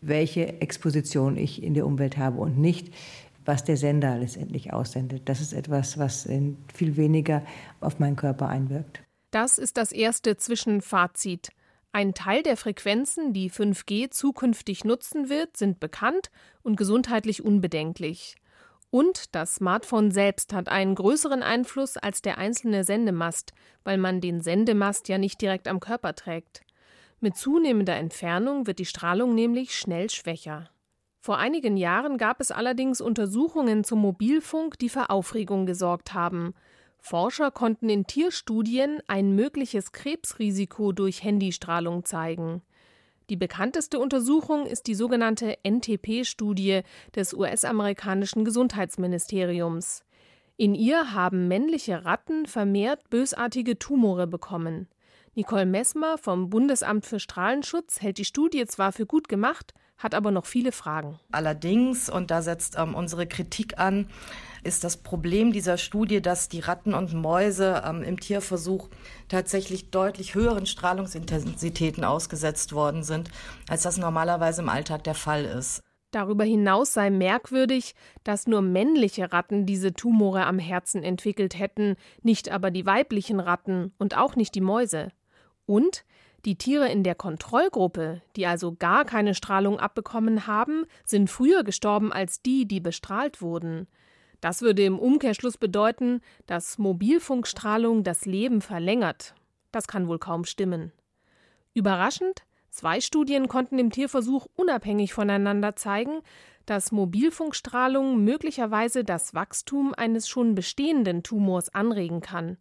welche 0.00 0.60
Exposition 0.60 1.36
ich 1.36 1.62
in 1.62 1.74
der 1.74 1.86
Umwelt 1.86 2.16
habe 2.16 2.38
und 2.38 2.58
nicht, 2.58 2.92
was 3.46 3.64
der 3.64 3.76
Sender 3.76 4.18
letztendlich 4.18 4.72
aussendet. 4.72 5.28
Das 5.28 5.40
ist 5.40 5.52
etwas, 5.52 5.98
was 5.98 6.28
viel 6.74 6.96
weniger 6.96 7.42
auf 7.80 7.98
meinen 7.98 8.16
Körper 8.16 8.48
einwirkt. 8.48 9.02
Das 9.30 9.58
ist 9.58 9.76
das 9.76 9.92
erste 9.92 10.36
Zwischenfazit. 10.36 11.50
Ein 11.92 12.12
Teil 12.12 12.42
der 12.42 12.56
Frequenzen, 12.56 13.32
die 13.32 13.50
5G 13.50 14.10
zukünftig 14.10 14.84
nutzen 14.84 15.30
wird, 15.30 15.56
sind 15.56 15.80
bekannt 15.80 16.30
und 16.62 16.76
gesundheitlich 16.76 17.42
unbedenklich. 17.42 18.36
Und 18.90 19.34
das 19.34 19.56
Smartphone 19.56 20.10
selbst 20.10 20.52
hat 20.52 20.68
einen 20.68 20.94
größeren 20.94 21.42
Einfluss 21.42 21.96
als 21.96 22.22
der 22.22 22.38
einzelne 22.38 22.84
Sendemast, 22.84 23.52
weil 23.84 23.98
man 23.98 24.20
den 24.20 24.40
Sendemast 24.40 25.08
ja 25.08 25.18
nicht 25.18 25.40
direkt 25.40 25.68
am 25.68 25.80
Körper 25.80 26.14
trägt. 26.14 26.62
Mit 27.20 27.36
zunehmender 27.36 27.96
Entfernung 27.96 28.66
wird 28.66 28.78
die 28.78 28.84
Strahlung 28.84 29.34
nämlich 29.34 29.74
schnell 29.74 30.10
schwächer. 30.10 30.68
Vor 31.26 31.38
einigen 31.38 31.76
Jahren 31.76 32.18
gab 32.18 32.40
es 32.40 32.52
allerdings 32.52 33.00
Untersuchungen 33.00 33.82
zum 33.82 33.98
Mobilfunk, 33.98 34.78
die 34.78 34.88
für 34.88 35.10
Aufregung 35.10 35.66
gesorgt 35.66 36.14
haben. 36.14 36.54
Forscher 37.00 37.50
konnten 37.50 37.88
in 37.88 38.06
Tierstudien 38.06 39.00
ein 39.08 39.34
mögliches 39.34 39.90
Krebsrisiko 39.90 40.92
durch 40.92 41.24
Handystrahlung 41.24 42.04
zeigen. 42.04 42.62
Die 43.28 43.34
bekannteste 43.34 43.98
Untersuchung 43.98 44.66
ist 44.66 44.86
die 44.86 44.94
sogenannte 44.94 45.56
NTP-Studie 45.64 46.82
des 47.16 47.34
US-amerikanischen 47.34 48.44
Gesundheitsministeriums. 48.44 50.04
In 50.56 50.76
ihr 50.76 51.12
haben 51.12 51.48
männliche 51.48 52.04
Ratten 52.04 52.46
vermehrt 52.46 53.10
bösartige 53.10 53.80
Tumore 53.80 54.28
bekommen. 54.28 54.86
Nicole 55.34 55.66
Messmer 55.66 56.18
vom 56.18 56.50
Bundesamt 56.50 57.04
für 57.04 57.18
Strahlenschutz 57.18 58.00
hält 58.00 58.18
die 58.18 58.24
Studie 58.24 58.64
zwar 58.66 58.92
für 58.92 59.06
gut 59.06 59.28
gemacht, 59.28 59.74
hat 59.98 60.14
aber 60.14 60.30
noch 60.30 60.46
viele 60.46 60.72
Fragen. 60.72 61.18
Allerdings, 61.32 62.08
und 62.10 62.30
da 62.30 62.42
setzt 62.42 62.76
ähm, 62.78 62.94
unsere 62.94 63.26
Kritik 63.26 63.78
an, 63.78 64.08
ist 64.62 64.84
das 64.84 64.96
Problem 64.96 65.52
dieser 65.52 65.78
Studie, 65.78 66.20
dass 66.20 66.48
die 66.48 66.60
Ratten 66.60 66.92
und 66.94 67.14
Mäuse 67.14 67.82
ähm, 67.86 68.02
im 68.02 68.18
Tierversuch 68.18 68.88
tatsächlich 69.28 69.90
deutlich 69.90 70.34
höheren 70.34 70.66
Strahlungsintensitäten 70.66 72.04
ausgesetzt 72.04 72.72
worden 72.72 73.02
sind, 73.02 73.30
als 73.68 73.82
das 73.82 73.96
normalerweise 73.96 74.62
im 74.62 74.68
Alltag 74.68 75.04
der 75.04 75.14
Fall 75.14 75.44
ist. 75.44 75.82
Darüber 76.10 76.44
hinaus 76.44 76.94
sei 76.94 77.10
merkwürdig, 77.10 77.94
dass 78.24 78.46
nur 78.46 78.62
männliche 78.62 79.32
Ratten 79.32 79.66
diese 79.66 79.92
Tumore 79.92 80.46
am 80.46 80.58
Herzen 80.58 81.02
entwickelt 81.02 81.58
hätten, 81.58 81.96
nicht 82.22 82.50
aber 82.50 82.70
die 82.70 82.86
weiblichen 82.86 83.40
Ratten 83.40 83.92
und 83.98 84.16
auch 84.16 84.36
nicht 84.36 84.54
die 84.54 84.60
Mäuse. 84.60 85.12
Und 85.66 86.04
die 86.46 86.56
Tiere 86.56 86.88
in 86.88 87.02
der 87.02 87.16
Kontrollgruppe, 87.16 88.22
die 88.36 88.46
also 88.46 88.74
gar 88.74 89.04
keine 89.04 89.34
Strahlung 89.34 89.80
abbekommen 89.80 90.46
haben, 90.46 90.86
sind 91.04 91.28
früher 91.28 91.64
gestorben 91.64 92.12
als 92.12 92.40
die, 92.40 92.66
die 92.66 92.80
bestrahlt 92.80 93.42
wurden. 93.42 93.88
Das 94.40 94.62
würde 94.62 94.84
im 94.84 94.98
Umkehrschluss 94.98 95.58
bedeuten, 95.58 96.20
dass 96.46 96.78
Mobilfunkstrahlung 96.78 98.04
das 98.04 98.26
Leben 98.26 98.60
verlängert. 98.60 99.34
Das 99.72 99.88
kann 99.88 100.06
wohl 100.06 100.20
kaum 100.20 100.44
stimmen. 100.44 100.92
Überraschend, 101.74 102.44
zwei 102.70 103.00
Studien 103.00 103.48
konnten 103.48 103.78
im 103.80 103.90
Tierversuch 103.90 104.46
unabhängig 104.54 105.12
voneinander 105.12 105.74
zeigen, 105.74 106.20
dass 106.64 106.92
Mobilfunkstrahlung 106.92 108.22
möglicherweise 108.22 109.02
das 109.02 109.34
Wachstum 109.34 109.94
eines 109.94 110.28
schon 110.28 110.54
bestehenden 110.54 111.24
Tumors 111.24 111.74
anregen 111.74 112.20
kann. 112.20 112.56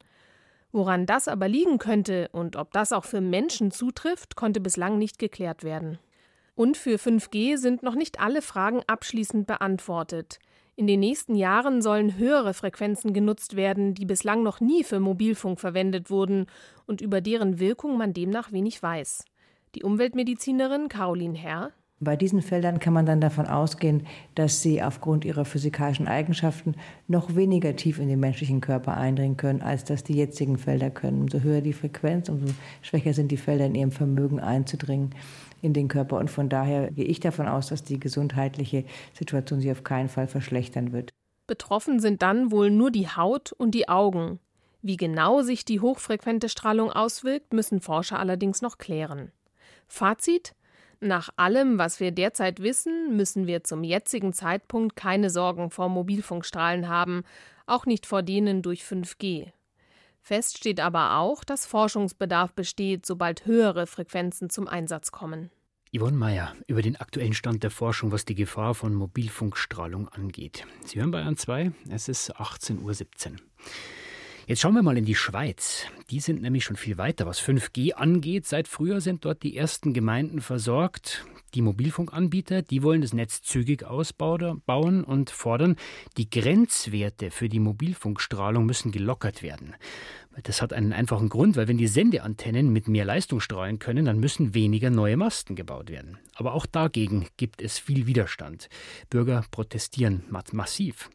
Woran 0.75 1.05
das 1.05 1.29
aber 1.29 1.47
liegen 1.47 1.77
könnte 1.77 2.27
und 2.33 2.57
ob 2.57 2.73
das 2.73 2.91
auch 2.91 3.05
für 3.05 3.21
Menschen 3.21 3.71
zutrifft, 3.71 4.35
konnte 4.35 4.59
bislang 4.59 4.97
nicht 4.97 5.19
geklärt 5.19 5.63
werden. 5.63 5.99
Und 6.53 6.75
für 6.75 6.97
5G 6.97 7.55
sind 7.55 7.81
noch 7.81 7.95
nicht 7.95 8.19
alle 8.19 8.41
Fragen 8.41 8.81
abschließend 8.85 9.47
beantwortet. 9.47 10.37
In 10.75 10.85
den 10.85 10.99
nächsten 10.99 11.35
Jahren 11.35 11.81
sollen 11.81 12.17
höhere 12.17 12.53
Frequenzen 12.53 13.13
genutzt 13.13 13.55
werden, 13.55 13.93
die 13.93 14.05
bislang 14.05 14.43
noch 14.43 14.59
nie 14.59 14.83
für 14.83 14.99
Mobilfunk 14.99 15.61
verwendet 15.61 16.09
wurden 16.09 16.47
und 16.85 16.99
über 16.99 17.21
deren 17.21 17.57
Wirkung 17.57 17.97
man 17.97 18.11
demnach 18.11 18.51
wenig 18.51 18.83
weiß. 18.83 19.23
Die 19.75 19.83
Umweltmedizinerin 19.83 20.89
Caroline 20.89 21.37
Herr 21.37 21.71
bei 22.01 22.17
diesen 22.17 22.41
Feldern 22.41 22.79
kann 22.79 22.93
man 22.93 23.05
dann 23.05 23.21
davon 23.21 23.47
ausgehen, 23.47 24.05
dass 24.35 24.61
sie 24.61 24.83
aufgrund 24.83 25.23
ihrer 25.23 25.45
physikalischen 25.45 26.07
Eigenschaften 26.07 26.75
noch 27.07 27.35
weniger 27.35 27.75
tief 27.75 27.99
in 27.99 28.09
den 28.09 28.19
menschlichen 28.19 28.59
Körper 28.59 28.97
eindringen 28.97 29.37
können, 29.37 29.61
als 29.61 29.85
das 29.85 30.03
die 30.03 30.15
jetzigen 30.15 30.57
Felder 30.57 30.89
können. 30.89 31.21
Umso 31.21 31.39
höher 31.39 31.61
die 31.61 31.73
Frequenz, 31.73 32.27
umso 32.27 32.53
schwächer 32.81 33.13
sind 33.13 33.31
die 33.31 33.37
Felder 33.37 33.65
in 33.65 33.75
ihrem 33.75 33.91
Vermögen 33.91 34.41
einzudringen 34.41 35.15
in 35.61 35.71
den 35.71 35.87
Körper. 35.87 36.17
Und 36.17 36.29
von 36.29 36.49
daher 36.49 36.91
gehe 36.91 37.05
ich 37.05 37.21
davon 37.21 37.47
aus, 37.47 37.67
dass 37.67 37.83
die 37.83 37.99
gesundheitliche 37.99 38.83
Situation 39.13 39.61
sich 39.61 39.71
auf 39.71 39.85
keinen 39.85 40.09
Fall 40.09 40.27
verschlechtern 40.27 40.91
wird. 40.91 41.11
Betroffen 41.47 41.99
sind 42.01 42.21
dann 42.21 42.51
wohl 42.51 42.71
nur 42.71 42.91
die 42.91 43.07
Haut 43.07 43.53
und 43.53 43.71
die 43.71 43.87
Augen. 43.87 44.39
Wie 44.81 44.97
genau 44.97 45.43
sich 45.43 45.63
die 45.63 45.79
hochfrequente 45.79 46.49
Strahlung 46.49 46.91
auswirkt, 46.91 47.53
müssen 47.53 47.79
Forscher 47.79 48.19
allerdings 48.19 48.61
noch 48.61 48.77
klären. 48.77 49.31
Fazit 49.87 50.55
nach 50.99 51.29
allem, 51.35 51.77
was 51.77 51.99
wir 51.99 52.11
derzeit 52.11 52.61
wissen, 52.61 53.15
müssen 53.15 53.47
wir 53.47 53.63
zum 53.63 53.83
jetzigen 53.83 54.33
Zeitpunkt 54.33 54.95
keine 54.95 55.29
Sorgen 55.29 55.71
vor 55.71 55.89
Mobilfunkstrahlen 55.89 56.87
haben, 56.87 57.23
auch 57.65 57.85
nicht 57.85 58.05
vor 58.05 58.23
denen 58.23 58.61
durch 58.61 58.83
5G. 58.83 59.51
Fest 60.21 60.57
steht 60.57 60.79
aber 60.79 61.17
auch, 61.17 61.43
dass 61.43 61.67
Forschungsbedarf 61.67 62.53
besteht, 62.53 63.05
sobald 63.05 63.45
höhere 63.45 63.85
Frequenzen 63.85 64.49
zum 64.49 64.67
Einsatz 64.67 65.11
kommen. 65.11 65.51
Yvonne 65.95 66.17
Meyer 66.17 66.53
über 66.67 66.81
den 66.81 66.95
aktuellen 66.95 67.33
Stand 67.33 67.63
der 67.63 67.71
Forschung, 67.71 68.11
was 68.11 68.25
die 68.25 68.35
Gefahr 68.35 68.73
von 68.73 68.93
Mobilfunkstrahlung 68.95 70.09
angeht. 70.09 70.65
Sie 70.83 70.99
hören 70.99 71.11
Bayern 71.11 71.37
2, 71.37 71.71
es 71.89 72.09
ist 72.09 72.35
18.17 72.35 72.81
Uhr. 72.81 73.37
Jetzt 74.47 74.61
schauen 74.61 74.75
wir 74.75 74.83
mal 74.83 74.95
in 74.95 75.05
die 75.05 75.15
Schweiz. 75.15 75.87
Die 76.11 76.19
sind 76.19 76.43
nämlich 76.43 76.63
schon 76.63 76.75
viel 76.75 76.99
weiter, 76.99 77.25
was 77.25 77.41
5G 77.41 77.93
angeht. 77.93 78.45
Seit 78.45 78.67
früher 78.67 79.01
sind 79.01 79.25
dort 79.25 79.41
die 79.41 79.57
ersten 79.57 79.91
Gemeinden 79.91 80.39
versorgt. 80.39 81.25
Die 81.55 81.63
Mobilfunkanbieter, 81.63 82.61
die 82.61 82.83
wollen 82.83 83.01
das 83.01 83.13
Netz 83.13 83.41
zügig 83.41 83.85
ausbauen 83.85 85.03
und 85.03 85.31
fordern, 85.31 85.77
die 86.17 86.29
Grenzwerte 86.29 87.31
für 87.31 87.49
die 87.49 87.59
Mobilfunkstrahlung 87.59 88.67
müssen 88.67 88.91
gelockert 88.91 89.41
werden. 89.41 89.73
Das 90.43 90.61
hat 90.61 90.73
einen 90.73 90.93
einfachen 90.93 91.29
Grund, 91.29 91.55
weil 91.55 91.67
wenn 91.67 91.79
die 91.79 91.87
Sendeantennen 91.87 92.71
mit 92.71 92.87
mehr 92.87 93.05
Leistung 93.05 93.39
strahlen 93.39 93.79
können, 93.79 94.05
dann 94.05 94.19
müssen 94.19 94.53
weniger 94.53 94.91
neue 94.91 95.17
Masten 95.17 95.55
gebaut 95.55 95.89
werden. 95.89 96.19
Aber 96.35 96.53
auch 96.53 96.67
dagegen 96.67 97.25
gibt 97.37 97.63
es 97.63 97.79
viel 97.79 98.05
Widerstand. 98.05 98.69
Bürger 99.09 99.43
protestieren 99.49 100.23
massiv. 100.51 101.09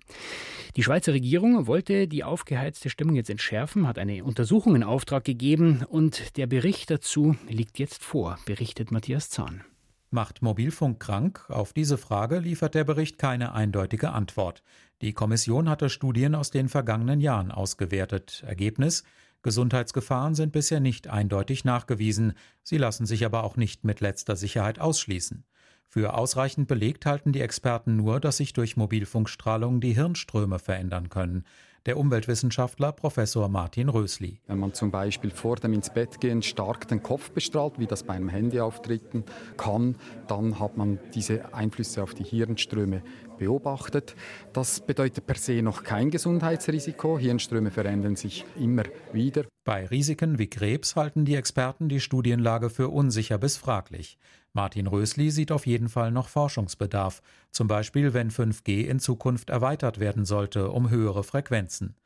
Die 0.76 0.82
Schweizer 0.84 1.12
Regierung 1.12 1.66
wollte 1.66 2.06
die 2.06 2.22
aufgeheizte 2.22 2.90
Stimmung 2.90 3.16
jetzt 3.16 3.30
entschärfen, 3.30 3.88
hat 3.88 3.98
eine 3.98 4.24
Untersuchung 4.24 4.76
in 4.76 4.84
Auftrag 4.84 5.24
gegeben 5.24 5.84
und 5.88 6.36
der 6.36 6.46
Bericht 6.46 6.90
dazu 6.90 7.36
liegt 7.48 7.78
jetzt 7.78 8.04
vor, 8.04 8.38
berichtet 8.46 8.92
Matthias 8.92 9.30
Zahn. 9.30 9.64
Macht 10.10 10.42
Mobilfunk 10.42 11.00
krank? 11.00 11.44
Auf 11.48 11.72
diese 11.72 11.98
Frage 11.98 12.38
liefert 12.38 12.74
der 12.74 12.84
Bericht 12.84 13.18
keine 13.18 13.52
eindeutige 13.52 14.10
Antwort. 14.10 14.62
Die 15.02 15.12
Kommission 15.12 15.68
hatte 15.68 15.88
Studien 15.88 16.34
aus 16.34 16.50
den 16.50 16.68
vergangenen 16.68 17.20
Jahren 17.20 17.50
ausgewertet. 17.50 18.44
Ergebnis 18.46 19.04
Gesundheitsgefahren 19.42 20.34
sind 20.34 20.52
bisher 20.52 20.80
nicht 20.80 21.08
eindeutig 21.08 21.64
nachgewiesen, 21.64 22.34
sie 22.62 22.76
lassen 22.76 23.06
sich 23.06 23.24
aber 23.24 23.42
auch 23.42 23.56
nicht 23.56 23.84
mit 23.84 24.00
letzter 24.00 24.36
Sicherheit 24.36 24.78
ausschließen. 24.78 25.44
Für 25.92 26.14
ausreichend 26.14 26.68
belegt 26.68 27.04
halten 27.04 27.32
die 27.32 27.40
Experten 27.40 27.96
nur, 27.96 28.20
dass 28.20 28.36
sich 28.36 28.52
durch 28.52 28.76
Mobilfunkstrahlung 28.76 29.80
die 29.80 29.92
Hirnströme 29.92 30.60
verändern 30.60 31.08
können 31.08 31.44
der 31.86 31.96
Umweltwissenschaftler 31.96 32.92
Professor 32.92 33.48
Martin 33.48 33.88
Rösli. 33.88 34.40
Wenn 34.46 34.58
man 34.58 34.74
zum 34.74 34.90
Beispiel 34.90 35.30
vor 35.30 35.56
dem 35.56 35.72
ins 35.72 35.92
Bett 35.92 36.20
gehen 36.20 36.42
stark 36.42 36.88
den 36.88 37.02
Kopf 37.02 37.30
bestrahlt, 37.30 37.78
wie 37.78 37.86
das 37.86 38.02
beim 38.02 38.28
Handy 38.28 38.60
auftreten 38.60 39.24
kann, 39.56 39.96
dann 40.28 40.60
hat 40.60 40.76
man 40.76 40.98
diese 41.14 41.54
Einflüsse 41.54 42.02
auf 42.02 42.14
die 42.14 42.24
Hirnströme 42.24 43.02
beobachtet. 43.40 44.14
Das 44.52 44.78
bedeutet 44.86 45.26
per 45.26 45.36
se 45.36 45.62
noch 45.62 45.82
kein 45.82 46.10
Gesundheitsrisiko. 46.10 47.18
Hirnströme 47.18 47.72
verändern 47.72 48.14
sich 48.14 48.44
immer 48.56 48.84
wieder. 49.12 49.46
Bei 49.64 49.86
Risiken 49.86 50.38
wie 50.38 50.48
Krebs 50.48 50.94
halten 50.94 51.24
die 51.24 51.34
Experten 51.34 51.88
die 51.88 52.00
Studienlage 52.00 52.70
für 52.70 52.88
unsicher 52.90 53.38
bis 53.38 53.56
fraglich. 53.56 54.18
Martin 54.52 54.86
Rösli 54.86 55.30
sieht 55.30 55.52
auf 55.52 55.66
jeden 55.66 55.88
Fall 55.88 56.12
noch 56.12 56.28
Forschungsbedarf, 56.28 57.22
zum 57.50 57.66
Beispiel 57.66 58.14
wenn 58.14 58.30
5G 58.30 58.84
in 58.84 59.00
Zukunft 59.00 59.50
erweitert 59.50 59.98
werden 59.98 60.24
sollte 60.24 60.70
um 60.70 60.90
höhere 60.90 61.24
Frequenzen. 61.24 61.96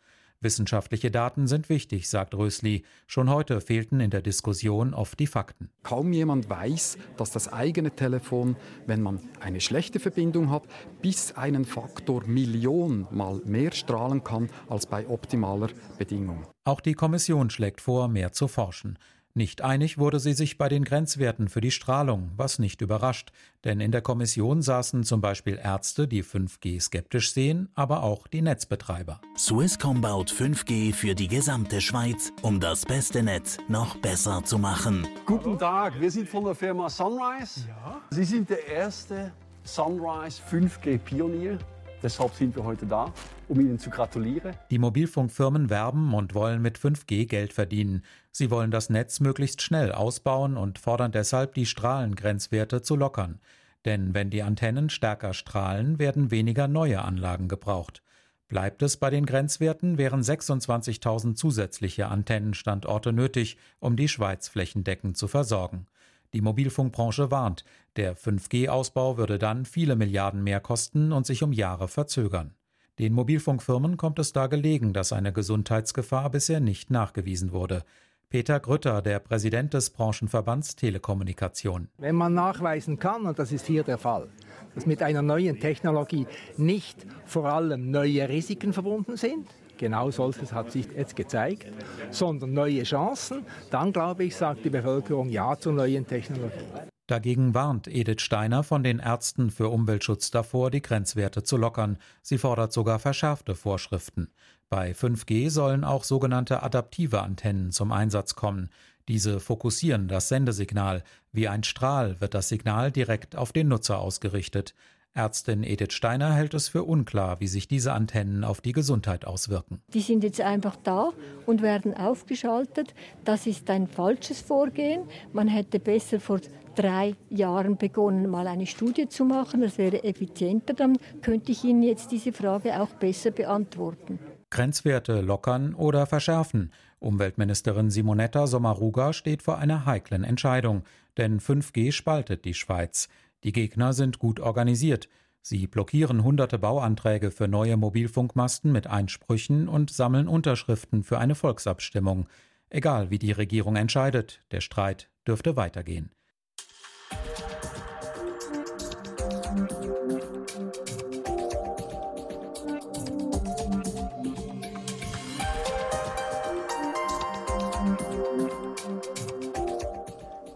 Wissenschaftliche 0.40 1.10
Daten 1.10 1.46
sind 1.46 1.68
wichtig, 1.68 2.08
sagt 2.08 2.34
Rösli. 2.34 2.84
Schon 3.06 3.30
heute 3.30 3.60
fehlten 3.60 4.00
in 4.00 4.10
der 4.10 4.22
Diskussion 4.22 4.92
oft 4.92 5.18
die 5.18 5.26
Fakten. 5.26 5.70
Kaum 5.82 6.12
jemand 6.12 6.50
weiß, 6.50 6.98
dass 7.16 7.30
das 7.30 7.52
eigene 7.52 7.90
Telefon, 7.90 8.56
wenn 8.86 9.00
man 9.00 9.20
eine 9.40 9.60
schlechte 9.60 10.00
Verbindung 10.00 10.50
hat, 10.50 10.64
bis 11.00 11.32
einen 11.32 11.64
Faktor 11.64 12.26
Million 12.26 13.06
mal 13.10 13.40
mehr 13.44 13.72
strahlen 13.72 14.22
kann 14.22 14.50
als 14.68 14.86
bei 14.86 15.08
optimaler 15.08 15.70
Bedingung. 15.98 16.46
Auch 16.64 16.80
die 16.80 16.94
Kommission 16.94 17.50
schlägt 17.50 17.80
vor, 17.80 18.08
mehr 18.08 18.32
zu 18.32 18.48
forschen. 18.48 18.98
Nicht 19.36 19.62
einig 19.62 19.98
wurde 19.98 20.20
sie 20.20 20.32
sich 20.32 20.58
bei 20.58 20.68
den 20.68 20.84
Grenzwerten 20.84 21.48
für 21.48 21.60
die 21.60 21.72
Strahlung, 21.72 22.30
was 22.36 22.60
nicht 22.60 22.80
überrascht, 22.82 23.32
denn 23.64 23.80
in 23.80 23.90
der 23.90 24.00
Kommission 24.00 24.62
saßen 24.62 25.02
zum 25.02 25.20
Beispiel 25.20 25.58
Ärzte, 25.60 26.06
die 26.06 26.22
5G 26.22 26.80
skeptisch 26.80 27.32
sehen, 27.32 27.68
aber 27.74 28.04
auch 28.04 28.28
die 28.28 28.42
Netzbetreiber. 28.42 29.20
Swisscom 29.36 30.00
baut 30.00 30.30
5G 30.30 30.94
für 30.94 31.16
die 31.16 31.26
gesamte 31.26 31.80
Schweiz, 31.80 32.32
um 32.42 32.60
das 32.60 32.86
beste 32.86 33.24
Netz 33.24 33.58
noch 33.66 33.96
besser 33.96 34.44
zu 34.44 34.56
machen. 34.56 35.04
Guten 35.26 35.58
Tag, 35.58 36.00
wir 36.00 36.12
sind 36.12 36.28
von 36.28 36.44
der 36.44 36.54
Firma 36.54 36.88
Sunrise. 36.88 37.66
Ja? 37.66 38.00
Sie 38.10 38.22
sind 38.22 38.48
der 38.48 38.64
erste 38.68 39.32
Sunrise 39.64 40.40
5G-Pionier. 40.48 41.58
Deshalb 42.04 42.34
sind 42.34 42.54
wir 42.54 42.64
heute 42.64 42.84
da, 42.84 43.10
um 43.48 43.58
Ihnen 43.58 43.78
zu 43.78 43.88
gratulieren. 43.88 44.54
Die 44.70 44.78
Mobilfunkfirmen 44.78 45.70
werben 45.70 46.12
und 46.12 46.34
wollen 46.34 46.60
mit 46.60 46.78
5G 46.78 47.26
Geld 47.26 47.54
verdienen. 47.54 48.04
Sie 48.30 48.50
wollen 48.50 48.70
das 48.70 48.90
Netz 48.90 49.20
möglichst 49.20 49.62
schnell 49.62 49.90
ausbauen 49.90 50.58
und 50.58 50.78
fordern 50.78 51.12
deshalb, 51.12 51.54
die 51.54 51.64
Strahlengrenzwerte 51.64 52.82
zu 52.82 52.94
lockern. 52.94 53.40
Denn 53.86 54.12
wenn 54.12 54.28
die 54.28 54.42
Antennen 54.42 54.90
stärker 54.90 55.32
strahlen, 55.32 55.98
werden 55.98 56.30
weniger 56.30 56.68
neue 56.68 57.02
Anlagen 57.02 57.48
gebraucht. 57.48 58.02
Bleibt 58.48 58.82
es 58.82 58.98
bei 58.98 59.08
den 59.08 59.24
Grenzwerten, 59.24 59.96
wären 59.96 60.20
26.000 60.20 61.36
zusätzliche 61.36 62.08
Antennenstandorte 62.08 63.14
nötig, 63.14 63.56
um 63.80 63.96
die 63.96 64.08
Schweiz 64.08 64.48
flächendeckend 64.48 65.16
zu 65.16 65.26
versorgen. 65.26 65.86
Die 66.34 66.40
Mobilfunkbranche 66.40 67.30
warnt, 67.30 67.64
der 67.94 68.16
5G-Ausbau 68.16 69.16
würde 69.16 69.38
dann 69.38 69.64
viele 69.64 69.94
Milliarden 69.94 70.42
mehr 70.42 70.58
kosten 70.58 71.12
und 71.12 71.26
sich 71.26 71.44
um 71.44 71.52
Jahre 71.52 71.86
verzögern. 71.86 72.54
Den 72.98 73.12
Mobilfunkfirmen 73.12 73.96
kommt 73.96 74.18
es 74.18 74.32
da 74.32 74.48
gelegen, 74.48 74.92
dass 74.92 75.12
eine 75.12 75.32
Gesundheitsgefahr 75.32 76.30
bisher 76.30 76.58
nicht 76.58 76.90
nachgewiesen 76.90 77.52
wurde. 77.52 77.84
Peter 78.30 78.58
Grütter, 78.58 79.00
der 79.00 79.20
Präsident 79.20 79.74
des 79.74 79.90
Branchenverbands 79.90 80.74
Telekommunikation. 80.74 81.86
Wenn 81.98 82.16
man 82.16 82.34
nachweisen 82.34 82.98
kann, 82.98 83.26
und 83.26 83.38
das 83.38 83.52
ist 83.52 83.66
hier 83.66 83.84
der 83.84 83.98
Fall, 83.98 84.28
dass 84.74 84.86
mit 84.86 85.02
einer 85.02 85.22
neuen 85.22 85.60
Technologie 85.60 86.26
nicht 86.56 87.06
vor 87.26 87.44
allem 87.44 87.92
neue 87.92 88.28
Risiken 88.28 88.72
verbunden 88.72 89.16
sind, 89.16 89.46
genau 89.84 90.10
solches 90.10 90.50
hat 90.54 90.72
sich 90.72 90.86
jetzt 90.96 91.14
gezeigt, 91.14 91.66
sondern 92.10 92.54
neue 92.54 92.84
Chancen, 92.84 93.44
dann 93.70 93.92
glaube 93.92 94.24
ich, 94.24 94.34
sagt 94.34 94.64
die 94.64 94.70
Bevölkerung 94.70 95.28
Ja 95.28 95.58
zu 95.58 95.72
neuen 95.72 96.06
Technologien. 96.06 96.64
Dagegen 97.06 97.52
warnt 97.52 97.86
Edith 97.86 98.22
Steiner 98.22 98.62
von 98.62 98.82
den 98.82 98.98
Ärzten 98.98 99.50
für 99.50 99.68
Umweltschutz 99.68 100.30
davor, 100.30 100.70
die 100.70 100.80
Grenzwerte 100.80 101.42
zu 101.42 101.58
lockern. 101.58 101.98
Sie 102.22 102.38
fordert 102.38 102.72
sogar 102.72 102.98
verschärfte 102.98 103.54
Vorschriften. 103.54 104.28
Bei 104.70 104.92
5G 104.92 105.50
sollen 105.50 105.84
auch 105.84 106.02
sogenannte 106.02 106.62
adaptive 106.62 107.20
Antennen 107.20 107.70
zum 107.72 107.92
Einsatz 107.92 108.34
kommen. 108.34 108.70
Diese 109.06 109.38
fokussieren 109.38 110.08
das 110.08 110.30
Sendesignal. 110.30 111.04
Wie 111.30 111.46
ein 111.46 111.62
Strahl 111.62 112.22
wird 112.22 112.32
das 112.32 112.48
Signal 112.48 112.90
direkt 112.90 113.36
auf 113.36 113.52
den 113.52 113.68
Nutzer 113.68 113.98
ausgerichtet. 113.98 114.74
Ärztin 115.16 115.62
Edith 115.62 115.92
Steiner 115.92 116.34
hält 116.34 116.54
es 116.54 116.66
für 116.66 116.82
unklar, 116.82 117.38
wie 117.38 117.46
sich 117.46 117.68
diese 117.68 117.92
Antennen 117.92 118.42
auf 118.42 118.60
die 118.60 118.72
Gesundheit 118.72 119.24
auswirken. 119.24 119.80
Die 119.92 120.00
sind 120.00 120.24
jetzt 120.24 120.40
einfach 120.40 120.74
da 120.82 121.10
und 121.46 121.62
werden 121.62 121.94
aufgeschaltet. 121.94 122.94
Das 123.24 123.46
ist 123.46 123.70
ein 123.70 123.86
falsches 123.86 124.40
Vorgehen. 124.40 125.04
Man 125.32 125.46
hätte 125.46 125.78
besser 125.78 126.18
vor 126.18 126.40
drei 126.74 127.14
Jahren 127.30 127.76
begonnen, 127.76 128.28
mal 128.28 128.48
eine 128.48 128.66
Studie 128.66 129.08
zu 129.08 129.24
machen. 129.24 129.60
Das 129.60 129.78
wäre 129.78 130.02
effizienter. 130.02 130.74
Dann 130.74 130.98
könnte 131.22 131.52
ich 131.52 131.62
Ihnen 131.62 131.84
jetzt 131.84 132.10
diese 132.10 132.32
Frage 132.32 132.80
auch 132.82 132.90
besser 132.90 133.30
beantworten. 133.30 134.18
Grenzwerte 134.50 135.20
lockern 135.20 135.74
oder 135.74 136.06
verschärfen. 136.06 136.72
Umweltministerin 136.98 137.90
Simonetta 137.90 138.48
Sommaruga 138.48 139.12
steht 139.12 139.42
vor 139.42 139.58
einer 139.58 139.86
heiklen 139.86 140.24
Entscheidung, 140.24 140.82
denn 141.18 141.38
5G 141.38 141.92
spaltet 141.92 142.44
die 142.44 142.54
Schweiz. 142.54 143.08
Die 143.44 143.52
Gegner 143.52 143.92
sind 143.92 144.18
gut 144.18 144.40
organisiert. 144.40 145.08
Sie 145.42 145.66
blockieren 145.66 146.24
hunderte 146.24 146.58
Bauanträge 146.58 147.30
für 147.30 147.46
neue 147.46 147.76
Mobilfunkmasten 147.76 148.72
mit 148.72 148.86
Einsprüchen 148.86 149.68
und 149.68 149.90
sammeln 149.90 150.28
Unterschriften 150.28 151.04
für 151.04 151.18
eine 151.18 151.34
Volksabstimmung. 151.34 152.26
Egal 152.70 153.10
wie 153.10 153.18
die 153.18 153.32
Regierung 153.32 153.76
entscheidet, 153.76 154.42
der 154.50 154.62
Streit 154.62 155.10
dürfte 155.26 155.56
weitergehen. 155.56 156.10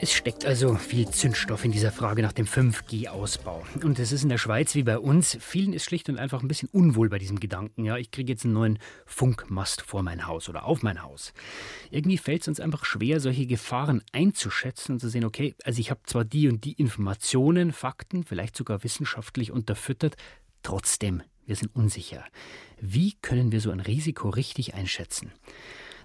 Es 0.09 0.15
steckt 0.15 0.47
also 0.47 0.75
viel 0.77 1.07
Zündstoff 1.11 1.67
in 1.67 1.71
dieser 1.71 1.93
Frage 1.93 2.23
nach 2.23 2.33
dem 2.33 2.47
5G-Ausbau. 2.47 3.67
Und 3.83 3.99
es 3.99 4.11
ist 4.11 4.23
in 4.23 4.31
der 4.31 4.38
Schweiz 4.38 4.75
wie 4.75 4.83
bei 4.83 4.99
uns. 4.99 5.37
Vielen 5.38 5.75
ist 5.75 5.85
schlicht 5.85 6.09
und 6.09 6.17
einfach 6.17 6.41
ein 6.41 6.49
bisschen 6.49 6.71
unwohl 6.73 7.11
bei 7.11 7.19
diesem 7.19 7.38
Gedanken. 7.38 7.85
Ja, 7.85 7.99
ich 7.99 8.11
kriege 8.11 8.33
jetzt 8.33 8.47
einen 8.47 8.55
neuen 8.55 8.79
Funkmast 9.05 9.83
vor 9.83 10.03
mein 10.03 10.27
Haus 10.27 10.49
oder 10.49 10.65
auf 10.65 10.83
mein 10.83 11.03
Haus. 11.03 11.35
Irgendwie 11.91 12.17
fällt 12.17 12.41
es 12.41 12.49
uns 12.49 12.59
einfach 12.59 12.87
schwer, 12.87 13.21
solche 13.21 13.45
Gefahren 13.45 14.03
einzuschätzen 14.12 14.93
und 14.93 15.00
zu 15.00 15.11
sehen, 15.11 15.27
okay, 15.27 15.55
also 15.62 15.79
ich 15.79 15.91
habe 15.91 16.00
zwar 16.07 16.25
die 16.25 16.49
und 16.49 16.65
die 16.65 16.73
Informationen, 16.73 17.73
Fakten, 17.73 18.25
vielleicht 18.25 18.57
sogar 18.57 18.83
wissenschaftlich 18.85 19.53
unterfüttert, 19.53 20.17
trotzdem, 20.62 21.23
wir 21.45 21.57
sind 21.57 21.77
unsicher. 21.77 22.25
Wie 22.81 23.12
können 23.21 23.53
wir 23.53 23.61
so 23.61 23.71
ein 23.71 23.81
Risiko 23.81 24.31
richtig 24.31 24.73
einschätzen? 24.73 25.33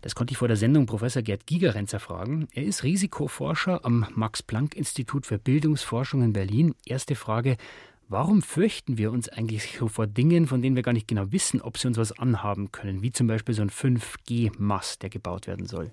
Das 0.03 0.15
konnte 0.15 0.33
ich 0.33 0.37
vor 0.37 0.49
der 0.49 0.57
Sendung 0.57 0.85
Professor 0.85 1.21
Gerd 1.21 1.47
Gigerenzer 1.47 1.97
fragen. 1.97 2.49
Er 2.51 2.63
ist 2.63 2.83
Risikoforscher 2.83 3.85
am 3.85 4.05
Max-Planck-Institut 4.13 5.25
für 5.25 5.39
Bildungsforschung 5.39 6.21
in 6.23 6.33
Berlin. 6.33 6.75
Erste 6.85 7.15
Frage. 7.15 7.55
Warum 8.09 8.41
fürchten 8.41 8.97
wir 8.97 9.13
uns 9.13 9.29
eigentlich 9.29 9.77
so 9.79 9.87
vor 9.87 10.05
Dingen, 10.05 10.45
von 10.45 10.61
denen 10.61 10.75
wir 10.75 10.83
gar 10.83 10.91
nicht 10.91 11.07
genau 11.07 11.31
wissen, 11.31 11.61
ob 11.61 11.77
sie 11.77 11.87
uns 11.87 11.97
was 11.97 12.11
anhaben 12.19 12.73
können, 12.73 13.01
wie 13.01 13.13
zum 13.13 13.27
Beispiel 13.27 13.55
so 13.55 13.61
ein 13.61 13.69
5G-Mast, 13.69 15.03
der 15.03 15.09
gebaut 15.09 15.47
werden 15.47 15.67
soll? 15.67 15.91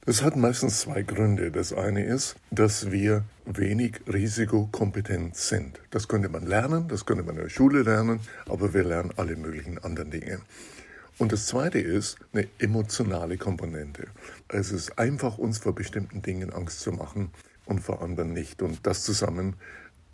Das 0.00 0.24
hat 0.24 0.34
meistens 0.34 0.80
zwei 0.80 1.02
Gründe. 1.02 1.52
Das 1.52 1.72
eine 1.72 2.04
ist, 2.04 2.34
dass 2.50 2.90
wir 2.90 3.22
wenig 3.44 4.00
risikokompetent 4.12 5.36
sind. 5.36 5.78
Das 5.90 6.08
könnte 6.08 6.28
man 6.28 6.44
lernen, 6.44 6.88
das 6.88 7.06
könnte 7.06 7.22
man 7.22 7.36
in 7.36 7.42
der 7.42 7.50
Schule 7.50 7.82
lernen, 7.82 8.18
aber 8.46 8.74
wir 8.74 8.82
lernen 8.82 9.12
alle 9.16 9.36
möglichen 9.36 9.78
anderen 9.78 10.10
Dinge. 10.10 10.40
Und 11.18 11.32
das 11.32 11.46
Zweite 11.46 11.80
ist 11.80 12.16
eine 12.32 12.46
emotionale 12.58 13.38
Komponente. 13.38 14.06
Es 14.46 14.70
ist 14.70 14.98
einfach, 14.98 15.36
uns 15.36 15.58
vor 15.58 15.74
bestimmten 15.74 16.22
Dingen 16.22 16.52
Angst 16.52 16.80
zu 16.80 16.92
machen 16.92 17.32
und 17.64 17.80
vor 17.80 18.02
anderen 18.02 18.32
nicht. 18.32 18.62
Und 18.62 18.86
das 18.86 19.02
zusammen 19.02 19.56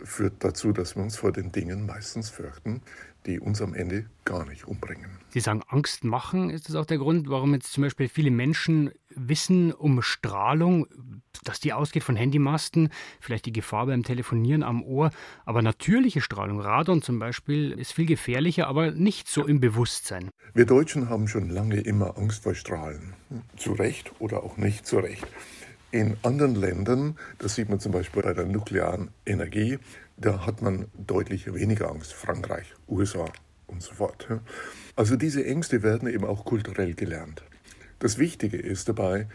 führt 0.03 0.43
dazu, 0.43 0.73
dass 0.73 0.97
wir 0.97 1.03
uns 1.03 1.17
vor 1.17 1.31
den 1.31 1.53
Dingen 1.53 1.85
meistens 1.85 2.31
fürchten, 2.31 2.81
die 3.27 3.39
uns 3.39 3.61
am 3.61 3.75
Ende 3.75 4.07
gar 4.25 4.47
nicht 4.47 4.67
umbringen. 4.67 5.11
Sie 5.31 5.41
sagen 5.41 5.63
Angst 5.69 6.05
machen. 6.05 6.49
Ist 6.49 6.69
das 6.69 6.77
auch 6.77 6.87
der 6.87 6.99
Grund, 6.99 7.29
warum 7.29 7.53
jetzt 7.53 7.73
zum 7.73 7.83
Beispiel 7.83 8.09
viele 8.09 8.31
Menschen 8.31 8.91
wissen 9.17 9.73
um 9.73 10.03
Strahlung, 10.03 10.87
dass 11.45 11.61
die 11.61 11.73
ausgeht 11.73 12.05
von 12.05 12.17
Handymasten, 12.17 12.91
vielleicht 13.21 13.47
die 13.47 13.53
Gefahr 13.53 13.87
beim 13.87 14.03
Telefonieren 14.03 14.63
am 14.63 14.83
Ohr, 14.83 15.11
aber 15.45 15.63
natürliche 15.63 16.21
Strahlung, 16.21 16.61
Radon 16.61 17.03
zum 17.03 17.19
Beispiel, 17.19 17.73
ist 17.73 17.93
viel 17.93 18.07
gefährlicher, 18.07 18.67
aber 18.67 18.91
nicht 18.91 19.29
so 19.29 19.47
im 19.47 19.61
Bewusstsein. 19.61 20.31
Wir 20.55 20.67
Deutschen 20.67 21.09
haben 21.09 21.29
schon 21.29 21.51
lange 21.51 21.81
immer 21.81 22.17
Angst 22.17 22.43
vor 22.43 22.55
Strahlen. 22.55 23.15
Zu 23.57 23.73
Recht 23.73 24.13
oder 24.21 24.43
auch 24.43 24.57
nicht 24.57 24.87
zu 24.87 24.99
Recht. 24.99 25.27
In 25.91 26.17
anderen 26.23 26.55
Ländern, 26.55 27.17
das 27.39 27.55
sieht 27.55 27.69
man 27.69 27.81
zum 27.81 27.93
Beispiel 27.93 28.23
bei 28.23 28.33
der 28.33 28.47
nuklearen 28.47 29.11
Energie, 29.27 29.79
da 30.17 30.47
hat 30.47 30.63
man 30.63 30.87
deutlich 30.95 31.53
weniger 31.53 31.91
Angst. 31.91 32.13
Frankreich, 32.13 32.73
USA 32.89 33.27
und 33.67 33.83
so 33.83 33.95
fort. 33.95 34.29
Also 34.97 35.17
diese 35.17 35.45
Ängste 35.45 35.83
werden 35.83 36.09
eben 36.09 36.25
auch 36.25 36.45
kulturell 36.45 36.95
gelernt. 36.95 37.43
Das 38.05 38.19
Wichtige 38.19 38.59
ist 38.59 38.91
dabei, 38.91 39.29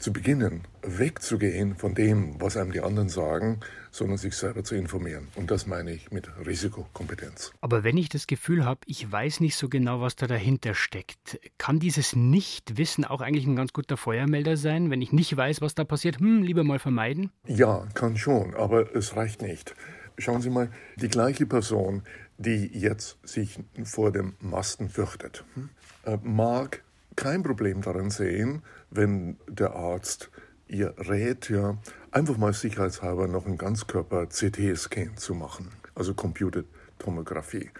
zu 0.00 0.12
beginnen, 0.12 0.62
wegzugehen 0.82 1.76
von 1.76 1.94
dem, 1.94 2.40
was 2.40 2.56
einem 2.56 2.72
die 2.72 2.80
anderen 2.80 3.08
sagen, 3.08 3.60
sondern 3.92 4.18
sich 4.18 4.34
selber 4.34 4.64
zu 4.64 4.74
informieren. 4.74 5.28
Und 5.36 5.52
das 5.52 5.68
meine 5.68 5.92
ich 5.92 6.10
mit 6.10 6.28
Risikokompetenz. 6.44 7.52
Aber 7.60 7.84
wenn 7.84 7.96
ich 7.96 8.08
das 8.08 8.26
Gefühl 8.26 8.64
habe, 8.64 8.80
ich 8.86 9.12
weiß 9.12 9.38
nicht 9.38 9.54
so 9.54 9.68
genau, 9.68 10.00
was 10.00 10.16
da 10.16 10.26
dahinter 10.26 10.74
steckt, 10.74 11.38
kann 11.56 11.78
dieses 11.78 12.16
Nichtwissen 12.16 13.04
auch 13.04 13.20
eigentlich 13.20 13.46
ein 13.46 13.54
ganz 13.54 13.72
guter 13.72 13.96
Feuermelder 13.96 14.56
sein? 14.56 14.90
Wenn 14.90 15.02
ich 15.02 15.12
nicht 15.12 15.36
weiß, 15.36 15.60
was 15.60 15.76
da 15.76 15.84
passiert, 15.84 16.18
hm, 16.18 16.42
lieber 16.42 16.64
mal 16.64 16.80
vermeiden? 16.80 17.30
Ja, 17.46 17.86
kann 17.94 18.16
schon, 18.16 18.56
aber 18.56 18.96
es 18.96 19.14
reicht 19.14 19.40
nicht. 19.40 19.76
Schauen 20.18 20.42
Sie 20.42 20.50
mal, 20.50 20.68
die 20.96 21.08
gleiche 21.08 21.46
Person, 21.46 22.02
die 22.38 22.76
jetzt 22.76 23.18
sich 23.22 23.60
vor 23.84 24.10
dem 24.10 24.34
Masten 24.40 24.88
fürchtet, 24.88 25.44
hm, 25.54 25.68
äh, 26.06 26.18
mag 26.24 26.82
kein 27.16 27.42
Problem 27.42 27.82
darin 27.82 28.10
sehen, 28.10 28.62
wenn 28.90 29.36
der 29.48 29.74
Arzt 29.74 30.30
ihr 30.68 30.94
rät, 30.98 31.48
ja, 31.48 31.76
einfach 32.10 32.36
mal 32.36 32.52
sicherheitshalber 32.52 33.28
noch 33.28 33.46
einen 33.46 33.58
Ganzkörper-CT-Scan 33.58 35.16
zu 35.16 35.34
machen, 35.34 35.70
also 35.94 36.14
Computertomographie. 36.14 37.70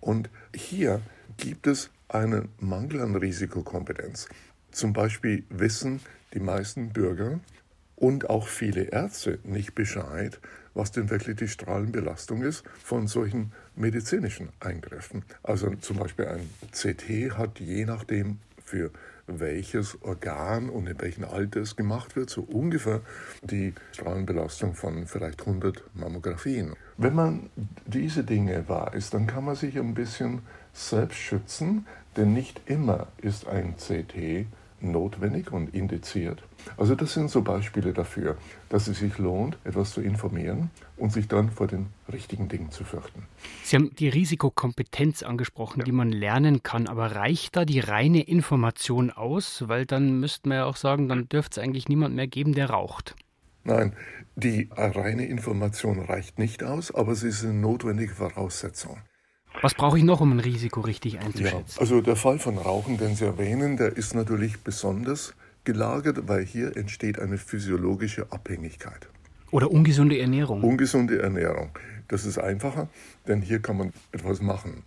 Und 0.00 0.30
hier 0.54 1.00
gibt 1.36 1.66
es 1.66 1.90
einen 2.08 2.48
Mangel 2.58 3.00
an 3.00 3.16
Risikokompetenz. 3.16 4.28
Zum 4.70 4.92
Beispiel 4.92 5.44
wissen 5.48 6.00
die 6.34 6.40
meisten 6.40 6.90
Bürger 6.90 7.40
und 7.96 8.30
auch 8.30 8.48
viele 8.48 8.84
Ärzte 8.84 9.38
nicht 9.44 9.74
Bescheid, 9.74 10.40
was 10.74 10.92
denn 10.92 11.10
wirklich 11.10 11.36
die 11.36 11.48
Strahlenbelastung 11.48 12.42
ist 12.42 12.64
von 12.82 13.06
solchen 13.06 13.52
medizinischen 13.74 14.48
Eingriffen. 14.60 15.24
Also 15.42 15.74
zum 15.76 15.98
Beispiel 15.98 16.26
ein 16.26 16.48
CT 16.72 17.36
hat 17.36 17.60
je 17.60 17.84
nachdem 17.84 18.38
für 18.70 18.90
welches 19.26 20.00
Organ 20.02 20.70
und 20.70 20.86
in 20.86 21.00
welchem 21.00 21.24
Alter 21.24 21.60
es 21.60 21.76
gemacht 21.76 22.16
wird, 22.16 22.30
so 22.30 22.42
ungefähr 22.42 23.00
die 23.42 23.74
Strahlenbelastung 23.92 24.74
von 24.74 25.06
vielleicht 25.06 25.40
100 25.40 25.82
Mammografien. 25.94 26.74
Wenn 26.96 27.14
man 27.14 27.50
diese 27.86 28.24
Dinge 28.24 28.68
weiß, 28.68 29.10
dann 29.10 29.26
kann 29.26 29.44
man 29.44 29.56
sich 29.56 29.76
ein 29.78 29.94
bisschen 29.94 30.42
selbst 30.72 31.18
schützen, 31.18 31.86
denn 32.16 32.32
nicht 32.32 32.62
immer 32.66 33.08
ist 33.18 33.46
ein 33.46 33.74
CT 33.76 34.46
notwendig 34.82 35.52
und 35.52 35.74
indiziert. 35.74 36.42
Also 36.76 36.94
das 36.94 37.14
sind 37.14 37.30
so 37.30 37.42
Beispiele 37.42 37.92
dafür, 37.92 38.36
dass 38.68 38.88
es 38.88 38.98
sich 38.98 39.18
lohnt, 39.18 39.58
etwas 39.64 39.92
zu 39.92 40.00
informieren 40.00 40.70
und 40.96 41.12
sich 41.12 41.28
dann 41.28 41.50
vor 41.50 41.66
den 41.66 41.86
richtigen 42.12 42.48
Dingen 42.48 42.70
zu 42.70 42.84
fürchten. 42.84 43.24
Sie 43.64 43.76
haben 43.76 43.94
die 43.94 44.08
Risikokompetenz 44.08 45.22
angesprochen, 45.22 45.80
ja. 45.80 45.84
die 45.84 45.92
man 45.92 46.10
lernen 46.10 46.62
kann, 46.62 46.86
aber 46.86 47.14
reicht 47.16 47.56
da 47.56 47.64
die 47.64 47.80
reine 47.80 48.22
Information 48.22 49.10
aus? 49.10 49.64
Weil 49.68 49.86
dann 49.86 50.20
müsste 50.20 50.48
man 50.48 50.58
ja 50.58 50.64
auch 50.66 50.76
sagen, 50.76 51.08
dann 51.08 51.28
dürfte 51.28 51.60
es 51.60 51.64
eigentlich 51.64 51.88
niemand 51.88 52.14
mehr 52.14 52.26
geben, 52.26 52.54
der 52.54 52.70
raucht. 52.70 53.14
Nein, 53.64 53.92
die 54.36 54.68
reine 54.72 55.26
Information 55.26 56.00
reicht 56.00 56.38
nicht 56.38 56.62
aus, 56.62 56.94
aber 56.94 57.14
sie 57.14 57.28
ist 57.28 57.44
eine 57.44 57.54
notwendige 57.54 58.14
Voraussetzung. 58.14 58.98
Was 59.62 59.74
brauche 59.74 59.98
ich 59.98 60.04
noch, 60.04 60.20
um 60.20 60.32
ein 60.32 60.40
Risiko 60.40 60.80
richtig 60.80 61.18
einzuschätzen? 61.18 61.74
Ja, 61.74 61.80
also 61.80 62.00
der 62.00 62.16
Fall 62.16 62.38
von 62.38 62.56
Rauchen, 62.58 62.96
den 62.96 63.14
Sie 63.14 63.24
erwähnen, 63.24 63.76
der 63.76 63.96
ist 63.96 64.14
natürlich 64.14 64.60
besonders 64.60 65.34
gelagert, 65.64 66.28
weil 66.28 66.44
hier 66.44 66.76
entsteht 66.76 67.18
eine 67.18 67.36
physiologische 67.36 68.30
Abhängigkeit. 68.30 69.08
Oder 69.50 69.70
ungesunde 69.70 70.18
Ernährung. 70.18 70.62
Ungesunde 70.62 71.20
Ernährung. 71.20 71.70
Das 72.08 72.24
ist 72.24 72.38
einfacher, 72.38 72.88
denn 73.26 73.42
hier 73.42 73.60
kann 73.60 73.76
man 73.76 73.92
etwas 74.12 74.40
machen. 74.40 74.84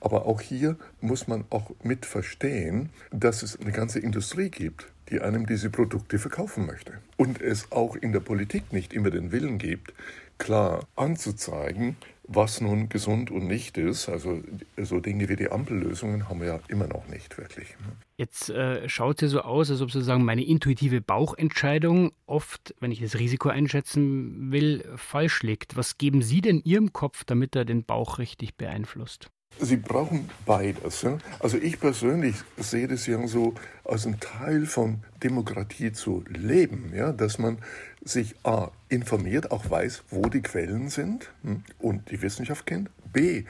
Aber 0.00 0.26
auch 0.26 0.40
hier 0.40 0.76
muss 1.00 1.28
man 1.28 1.44
auch 1.50 1.70
mit 1.82 2.06
verstehen, 2.06 2.90
dass 3.10 3.42
es 3.42 3.58
eine 3.60 3.72
ganze 3.72 3.98
Industrie 3.98 4.50
gibt, 4.50 4.86
die 5.10 5.20
einem 5.20 5.46
diese 5.46 5.70
Produkte 5.70 6.18
verkaufen 6.18 6.66
möchte. 6.66 6.92
Und 7.16 7.40
es 7.40 7.72
auch 7.72 7.96
in 7.96 8.12
der 8.12 8.20
Politik 8.20 8.72
nicht 8.72 8.92
immer 8.92 9.10
den 9.10 9.32
Willen 9.32 9.58
gibt, 9.58 9.94
klar 10.38 10.86
anzuzeigen, 10.96 11.96
was 12.28 12.60
nun 12.60 12.88
gesund 12.88 13.30
und 13.30 13.46
nicht 13.46 13.78
ist. 13.78 14.08
Also 14.08 14.40
so 14.76 15.00
Dinge 15.00 15.28
wie 15.28 15.36
die 15.36 15.50
Ampellösungen 15.50 16.28
haben 16.28 16.40
wir 16.40 16.46
ja 16.48 16.60
immer 16.68 16.86
noch 16.86 17.06
nicht 17.08 17.38
wirklich. 17.38 17.68
Jetzt 18.16 18.50
äh, 18.50 18.88
schaut 18.88 19.16
es 19.16 19.22
ja 19.22 19.28
so 19.28 19.40
aus, 19.42 19.70
als 19.70 19.80
ob 19.80 19.90
sozusagen 19.90 20.24
meine 20.24 20.44
intuitive 20.44 21.00
Bauchentscheidung 21.00 22.12
oft, 22.26 22.74
wenn 22.80 22.90
ich 22.90 23.00
das 23.00 23.18
Risiko 23.18 23.48
einschätzen 23.48 24.50
will, 24.50 24.84
falsch 24.96 25.42
liegt. 25.42 25.76
Was 25.76 25.98
geben 25.98 26.22
Sie 26.22 26.40
denn 26.40 26.60
Ihrem 26.64 26.92
Kopf, 26.92 27.24
damit 27.24 27.54
er 27.54 27.64
den 27.64 27.84
Bauch 27.84 28.18
richtig 28.18 28.56
beeinflusst? 28.56 29.30
Sie 29.58 29.76
brauchen 29.76 30.30
beides. 30.44 31.02
Ja? 31.02 31.18
Also 31.40 31.56
ich 31.56 31.80
persönlich 31.80 32.36
sehe 32.58 32.88
das 32.88 33.06
ja 33.06 33.26
so 33.26 33.54
als 33.84 34.06
ein 34.06 34.20
Teil 34.20 34.66
von 34.66 35.00
Demokratie 35.22 35.92
zu 35.92 36.24
leben, 36.28 36.92
ja? 36.94 37.12
dass 37.12 37.38
man 37.38 37.58
sich 38.04 38.34
A 38.44 38.70
informiert, 38.88 39.50
auch 39.50 39.70
weiß, 39.70 40.04
wo 40.10 40.22
die 40.22 40.42
Quellen 40.42 40.90
sind 40.90 41.30
hm, 41.42 41.64
und 41.78 42.10
die 42.10 42.22
Wissenschaft 42.22 42.66
kennt, 42.66 42.90
B 43.12 43.44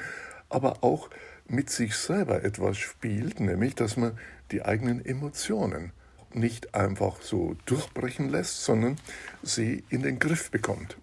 aber 0.49 0.83
auch 0.83 1.11
mit 1.49 1.71
sich 1.71 1.95
selber 1.95 2.43
etwas 2.43 2.79
spielt, 2.79 3.41
nämlich 3.41 3.75
dass 3.75 3.97
man 3.97 4.19
die 4.51 4.65
eigenen 4.65 5.05
Emotionen 5.05 5.93
nicht 6.33 6.75
einfach 6.75 7.23
so 7.23 7.57
durchbrechen 7.67 8.29
lässt, 8.29 8.65
sondern 8.65 8.97
sie 9.43 9.85
in 9.89 10.03
den 10.03 10.19
Griff 10.19 10.51
bekommt. 10.51 10.97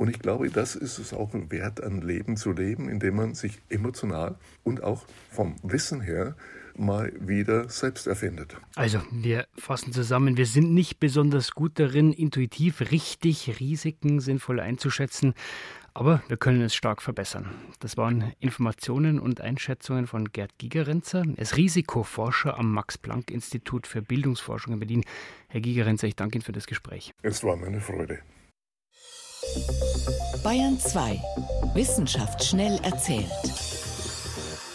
Und 0.00 0.08
ich 0.08 0.18
glaube, 0.18 0.48
das 0.48 0.76
ist 0.76 0.98
es 0.98 1.12
auch 1.12 1.28
wert, 1.34 1.82
ein 1.82 2.00
Leben 2.00 2.38
zu 2.38 2.52
leben, 2.52 2.88
indem 2.88 3.16
man 3.16 3.34
sich 3.34 3.58
emotional 3.68 4.36
und 4.64 4.82
auch 4.82 5.04
vom 5.30 5.56
Wissen 5.62 6.00
her 6.00 6.36
mal 6.74 7.12
wieder 7.20 7.68
selbst 7.68 8.06
erfindet. 8.06 8.56
Also, 8.76 9.02
wir 9.10 9.46
fassen 9.58 9.92
zusammen, 9.92 10.38
wir 10.38 10.46
sind 10.46 10.72
nicht 10.72 11.00
besonders 11.00 11.50
gut 11.50 11.78
darin, 11.78 12.14
intuitiv 12.14 12.80
richtig 12.90 13.60
Risiken 13.60 14.20
sinnvoll 14.20 14.60
einzuschätzen, 14.60 15.34
aber 15.92 16.22
wir 16.28 16.38
können 16.38 16.62
es 16.62 16.74
stark 16.74 17.02
verbessern. 17.02 17.50
Das 17.80 17.98
waren 17.98 18.32
Informationen 18.40 19.20
und 19.20 19.42
Einschätzungen 19.42 20.06
von 20.06 20.32
Gerd 20.32 20.56
Gigerenzer. 20.56 21.24
Er 21.36 21.42
ist 21.42 21.58
Risikoforscher 21.58 22.58
am 22.58 22.72
Max-Planck-Institut 22.72 23.86
für 23.86 24.00
Bildungsforschung 24.00 24.72
in 24.72 24.78
Berlin. 24.78 25.04
Herr 25.48 25.60
Gigerenzer, 25.60 26.06
ich 26.06 26.16
danke 26.16 26.38
Ihnen 26.38 26.44
für 26.44 26.52
das 26.52 26.66
Gespräch. 26.66 27.12
Es 27.20 27.44
war 27.44 27.56
meine 27.56 27.82
Freude. 27.82 28.20
Bayern 30.42 30.78
2. 30.78 31.20
Wissenschaft 31.74 32.44
schnell 32.44 32.78
erzählt. 32.82 33.30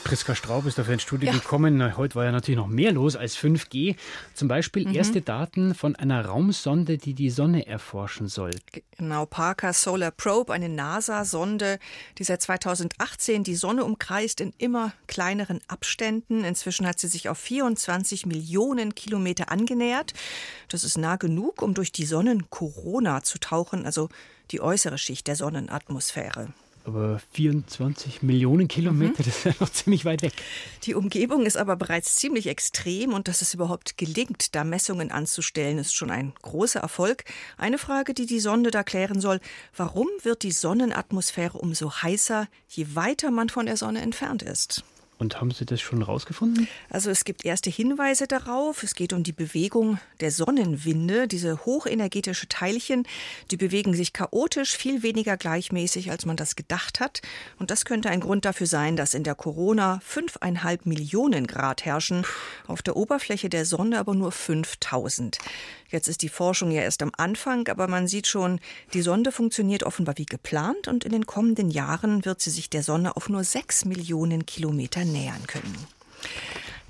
Priska 0.05 0.35
Straub 0.35 0.67
ist 0.67 0.77
dafür 0.77 0.93
ins 0.93 1.01
Studio 1.01 1.31
ja. 1.31 1.33
gekommen. 1.33 1.97
Heute 1.97 2.13
war 2.13 2.25
ja 2.25 2.31
natürlich 2.31 2.59
noch 2.59 2.67
mehr 2.67 2.91
los 2.91 3.15
als 3.15 3.35
5G. 3.35 3.95
Zum 4.35 4.47
Beispiel 4.47 4.87
mhm. 4.87 4.93
erste 4.93 5.21
Daten 5.21 5.73
von 5.73 5.95
einer 5.95 6.23
Raumsonde, 6.23 6.99
die 6.99 7.15
die 7.15 7.31
Sonne 7.31 7.65
erforschen 7.65 8.27
soll. 8.27 8.51
Genau, 8.97 9.25
Parker 9.25 9.73
Solar 9.73 10.11
Probe, 10.11 10.53
eine 10.53 10.69
NASA-Sonde, 10.69 11.79
die 12.19 12.23
seit 12.23 12.43
2018 12.43 13.43
die 13.43 13.55
Sonne 13.55 13.83
umkreist 13.83 14.41
in 14.41 14.53
immer 14.59 14.93
kleineren 15.07 15.59
Abständen. 15.67 16.43
Inzwischen 16.43 16.85
hat 16.85 16.99
sie 16.99 17.07
sich 17.07 17.27
auf 17.27 17.39
24 17.39 18.27
Millionen 18.27 18.93
Kilometer 18.93 19.51
angenähert. 19.51 20.13
Das 20.69 20.83
ist 20.83 20.99
nah 20.99 21.15
genug, 21.15 21.63
um 21.63 21.73
durch 21.73 21.91
die 21.91 22.05
Sonnenkorona 22.05 23.23
zu 23.23 23.39
tauchen, 23.39 23.87
also 23.87 24.09
die 24.51 24.61
äußere 24.61 24.99
Schicht 24.99 25.25
der 25.25 25.35
Sonnenatmosphäre. 25.35 26.53
Aber 26.85 27.19
24 27.31 28.21
Millionen 28.21 28.67
Kilometer, 28.67 29.23
mhm. 29.23 29.25
das 29.25 29.37
ist 29.37 29.45
ja 29.45 29.53
noch 29.59 29.69
ziemlich 29.69 30.05
weit 30.05 30.21
weg. 30.21 30.33
Die 30.83 30.93
Umgebung 30.93 31.47
ist 31.47 31.57
aber 31.57 31.75
bereits 31.75 32.15
ziemlich 32.15 32.45
extrem 32.45 33.13
und 33.13 33.27
dass 33.27 33.41
es 33.41 33.55
überhaupt 33.55 33.97
gelingt, 33.97 34.53
da 34.53 34.63
Messungen 34.63 35.11
anzustellen, 35.11 35.79
ist 35.79 35.95
schon 35.95 36.11
ein 36.11 36.33
großer 36.43 36.81
Erfolg. 36.81 37.23
Eine 37.57 37.79
Frage, 37.79 38.13
die 38.13 38.27
die 38.27 38.39
Sonde 38.39 38.69
da 38.69 38.83
klären 38.83 39.19
soll, 39.19 39.39
warum 39.75 40.07
wird 40.21 40.43
die 40.43 40.51
Sonnenatmosphäre 40.51 41.57
umso 41.57 41.91
heißer, 41.91 42.47
je 42.69 42.85
weiter 42.93 43.31
man 43.31 43.49
von 43.49 43.65
der 43.65 43.77
Sonne 43.77 44.01
entfernt 44.01 44.43
ist? 44.43 44.83
Und 45.17 45.39
haben 45.39 45.51
Sie 45.51 45.65
das 45.65 45.79
schon 45.79 46.01
rausgefunden? 46.01 46.67
Also 46.89 47.09
es 47.09 47.23
gibt 47.23 47.45
erste 47.45 47.69
Hinweise 47.69 48.27
darauf. 48.27 48.83
Es 48.83 48.95
geht 48.95 49.13
um 49.13 49.23
die 49.23 49.31
Bewegung 49.31 49.97
der 50.19 50.29
Sonnenwinde. 50.29 51.27
Diese 51.27 51.65
hochenergetische 51.65 52.49
Teilchen, 52.49 53.07
die 53.49 53.55
bewegen 53.55 53.93
sich 53.93 54.11
chaotisch, 54.11 54.75
viel 54.75 55.03
weniger 55.03 55.37
gleichmäßig, 55.37 56.11
als 56.11 56.25
man 56.25 56.35
das 56.35 56.57
gedacht 56.57 56.99
hat. 56.99 57.21
Und 57.59 57.71
das 57.71 57.85
könnte 57.85 58.09
ein 58.09 58.19
Grund 58.19 58.43
dafür 58.43 58.67
sein, 58.67 58.97
dass 58.97 59.13
in 59.13 59.23
der 59.23 59.35
Corona 59.35 60.01
fünfeinhalb 60.03 60.85
Millionen 60.85 61.47
Grad 61.47 61.85
herrschen, 61.85 62.25
auf 62.67 62.81
der 62.81 62.97
Oberfläche 62.97 63.47
der 63.47 63.65
Sonne 63.65 63.99
aber 63.99 64.15
nur 64.15 64.33
5000. 64.33 65.37
Jetzt 65.89 66.07
ist 66.07 66.21
die 66.21 66.29
Forschung 66.29 66.71
ja 66.71 66.81
erst 66.81 67.01
am 67.01 67.11
Anfang, 67.17 67.67
aber 67.67 67.87
man 67.87 68.07
sieht 68.07 68.27
schon, 68.27 68.59
die 68.93 69.01
Sonde 69.01 69.31
funktioniert 69.31 69.83
offenbar 69.83 70.17
wie 70.17 70.25
geplant 70.25 70.87
und 70.87 71.03
in 71.03 71.11
den 71.11 71.25
kommenden 71.25 71.69
Jahren 71.69 72.25
wird 72.25 72.41
sie 72.41 72.49
sich 72.49 72.69
der 72.69 72.83
Sonne 72.83 73.15
auf 73.15 73.29
nur 73.29 73.43
sechs 73.43 73.85
Millionen 73.85 74.45
Kilometer 74.45 75.05
nähern 75.05 75.45
können. 75.47 75.75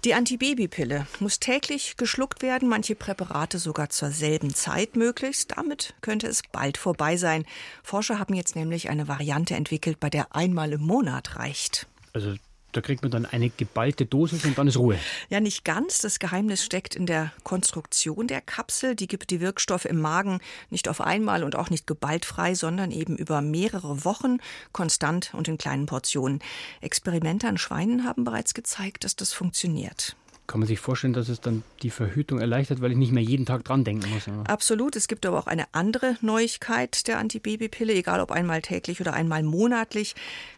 Die 0.06 0.14
Antibabypille 0.14 1.08
muss 1.20 1.40
täglich 1.40 1.98
geschluckt 1.98 2.44
werden, 2.44 2.70
manche 2.70 2.94
Präparate 2.94 3.58
sogar 3.58 3.90
zur 3.90 4.12
selben 4.12 4.54
Zeit 4.54 4.96
möglichst. 4.96 5.58
Damit 5.58 5.96
könnte 6.02 6.28
es 6.28 6.44
bald 6.52 6.78
vorbei 6.78 7.18
sein. 7.18 7.44
Forscher 7.82 8.20
haben 8.20 8.36
jetzt 8.36 8.56
nämlich 8.56 8.88
eine 8.90 9.08
Variante 9.08 9.56
entwickelt, 9.56 10.00
bei 10.00 10.12
der 10.12 10.36
einmal 10.36 10.74
im 10.74 10.82
Monat 10.82 11.38
reicht. 11.38 11.88
Also 12.14 12.36
da 12.76 12.82
kriegt 12.82 13.04
man 13.04 13.12
dann 13.12 13.26
eine 13.26 13.50
geballte 13.50 14.06
Dosis 14.06 14.44
und 14.44 14.58
dann 14.58 14.68
ist 14.68 14.78
Ruhe. 14.78 15.00
Ja, 15.30 15.40
nicht 15.40 15.64
ganz. 15.64 16.00
Das 16.00 16.20
Geheimnis 16.20 16.64
steckt 16.64 16.94
in 16.94 17.06
der 17.06 17.32
Konstruktion 17.44 18.28
der 18.28 18.42
Kapsel. 18.42 18.96
Die 18.96 19.08
gibt 19.08 19.30
die 19.30 19.40
Wirkstoffe 19.40 19.86
im 19.86 20.02
Magen 20.02 20.40
nicht 20.70 20.90
auf 20.90 21.00
einmal 21.00 21.44
und 21.44 21.56
auch 21.56 21.70
nicht 21.70 21.88
geballt 21.88 22.26
frei, 22.26 22.54
sondern 22.54 22.92
eben 22.92 23.16
über 23.16 23.42
mehrere 23.42 24.04
Wochen 24.04 24.40
konstant 24.74 25.34
und 25.34 25.48
in 25.48 25.58
kleinen 25.58 25.86
Portionen. 25.86 26.40
Experimente 26.82 27.48
an 27.48 27.58
Schweinen 27.58 28.04
haben 28.04 28.26
bereits 28.26 28.54
gezeigt, 28.54 29.06
dass 29.06 29.16
das 29.16 29.32
funktioniert. 29.32 30.18
Kann 30.48 30.60
man 30.60 30.68
sich 30.68 30.80
vorstellen, 30.80 31.14
dass 31.14 31.28
es 31.28 31.42
dann 31.42 31.64
die 31.82 31.90
Verhütung 31.90 32.40
erleichtert, 32.40 32.80
weil 32.80 32.92
ich 32.92 32.98
nicht 32.98 33.12
mehr 33.12 33.24
jeden 33.24 33.48
Tag 33.48 33.64
dran 33.64 33.84
denken 33.84 34.08
muss? 34.12 34.28
Oder? 34.28 34.48
Absolut. 34.48 34.96
Es 34.96 35.08
gibt 35.08 35.26
aber 35.26 35.40
auch 35.40 35.48
eine 35.48 35.66
andere 35.72 36.18
Neuigkeit 36.22 37.08
der 37.08 37.18
Antibabypille, 37.18 37.94
egal 37.94 38.20
ob 38.20 38.32
einmal 38.32 38.62
täglich 38.62 39.02
oder 39.02 39.14
einmal 39.14 39.42
monatlich. 39.42 40.14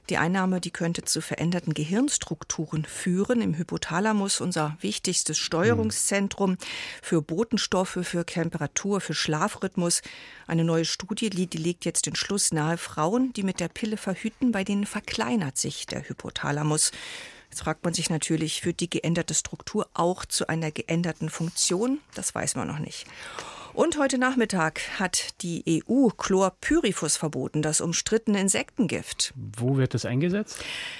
Die 0.09 0.17
Einnahme, 0.17 0.59
die 0.59 0.71
könnte 0.71 1.03
zu 1.03 1.21
veränderten 1.21 1.73
Gehirnstrukturen 1.73 2.83
führen. 2.83 3.41
Im 3.41 3.57
Hypothalamus, 3.57 4.41
unser 4.41 4.77
wichtigstes 4.81 5.37
Steuerungszentrum 5.37 6.57
für 7.01 7.21
Botenstoffe, 7.21 7.99
für 8.01 8.25
Temperatur, 8.25 8.99
für 8.99 9.13
Schlafrhythmus. 9.13 10.01
Eine 10.47 10.65
neue 10.65 10.85
Studie, 10.85 11.29
die 11.29 11.57
legt 11.57 11.85
jetzt 11.85 12.07
den 12.07 12.15
Schluss 12.15 12.51
nahe, 12.51 12.77
Frauen, 12.77 13.31
die 13.33 13.43
mit 13.43 13.61
der 13.61 13.69
Pille 13.69 13.95
verhüten, 13.95 14.51
bei 14.51 14.65
denen 14.65 14.85
verkleinert 14.85 15.57
sich 15.57 15.85
der 15.85 16.07
Hypothalamus. 16.07 16.91
Jetzt 17.49 17.61
fragt 17.61 17.83
man 17.83 17.93
sich 17.93 18.09
natürlich, 18.09 18.61
führt 18.61 18.79
die 18.79 18.89
geänderte 18.89 19.33
Struktur 19.33 19.87
auch 19.93 20.25
zu 20.25 20.47
einer 20.47 20.71
geänderten 20.71 21.29
Funktion? 21.29 21.99
Das 22.13 22.35
weiß 22.35 22.55
man 22.55 22.67
noch 22.67 22.79
nicht. 22.79 23.05
Und 23.77 23.99
heute 23.99 24.17
Nachmittag 24.17 24.81
hat 24.99 25.39
die 25.43 25.83
EU 25.87 26.07
Chlorpyrifos 26.07 27.15
verboten, 27.15 27.61
das 27.61 27.79
umstrittene 27.79 28.41
Insektengift. 28.41 29.35
Wo 29.35 29.77
wird 29.77 29.93
das 29.93 30.03
eingesetzt? 30.03 30.57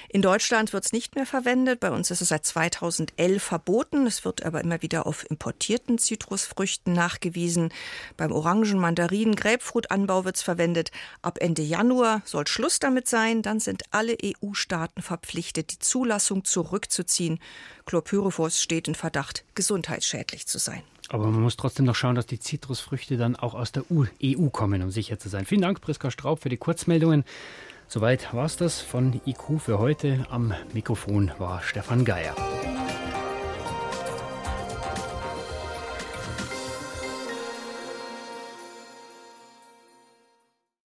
In 0.08 0.22
Deutschland 0.22 0.72
wird 0.72 0.84
es 0.84 0.92
nicht 0.92 1.16
mehr 1.16 1.26
verwendet. 1.26 1.80
Bei 1.80 1.90
uns 1.90 2.12
ist 2.12 2.20
es 2.20 2.28
seit 2.28 2.46
2011 2.46 3.42
verboten. 3.42 4.06
Es 4.06 4.24
wird 4.24 4.44
aber 4.44 4.60
immer 4.60 4.80
wieder 4.80 5.08
auf 5.08 5.28
importierten 5.28 5.98
Zitrusfrüchten 5.98 6.92
nachgewiesen. 6.92 7.70
Beim 8.16 8.30
Orangen-, 8.30 8.78
Mandarinen-, 8.78 9.34
Grapefruitanbau 9.34 10.24
wird 10.24 10.36
es 10.36 10.42
verwendet. 10.42 10.92
Ab 11.20 11.38
Ende 11.40 11.62
Januar 11.62 12.22
soll 12.24 12.46
Schluss 12.46 12.78
damit 12.78 13.08
sein. 13.08 13.42
Dann 13.42 13.58
sind 13.58 13.82
alle 13.90 14.16
EU-Staaten 14.24 15.02
verpflichtet, 15.02 15.72
die 15.72 15.78
Zulassung 15.80 16.44
zurückzuziehen. 16.44 17.40
Chlorpyrifos 17.86 18.62
steht 18.62 18.86
in 18.86 18.94
Verdacht, 18.94 19.44
gesundheitsschädlich 19.56 20.46
zu 20.46 20.58
sein. 20.58 20.84
Aber 21.08 21.26
man 21.26 21.40
muss 21.40 21.56
trotzdem 21.56 21.86
noch 21.86 21.94
schauen, 21.94 22.14
dass 22.14 22.26
die 22.26 22.38
Zitrusfrüchte 22.38 23.16
dann 23.16 23.34
auch 23.34 23.54
aus 23.54 23.72
der 23.72 23.84
EU 23.90 24.48
kommen, 24.50 24.82
um 24.82 24.90
sicher 24.90 25.18
zu 25.18 25.28
sein. 25.28 25.46
Vielen 25.46 25.62
Dank, 25.62 25.80
Priska 25.80 26.10
Straub, 26.10 26.40
für 26.40 26.50
die 26.50 26.58
Kurzmeldungen. 26.58 27.24
Soweit 27.88 28.34
war 28.34 28.44
es 28.44 28.58
das 28.58 28.80
von 28.80 29.18
IQ 29.24 29.60
für 29.60 29.78
heute. 29.78 30.26
Am 30.28 30.52
Mikrofon 30.74 31.32
war 31.38 31.62
Stefan 31.62 32.04
Geier. 32.04 32.34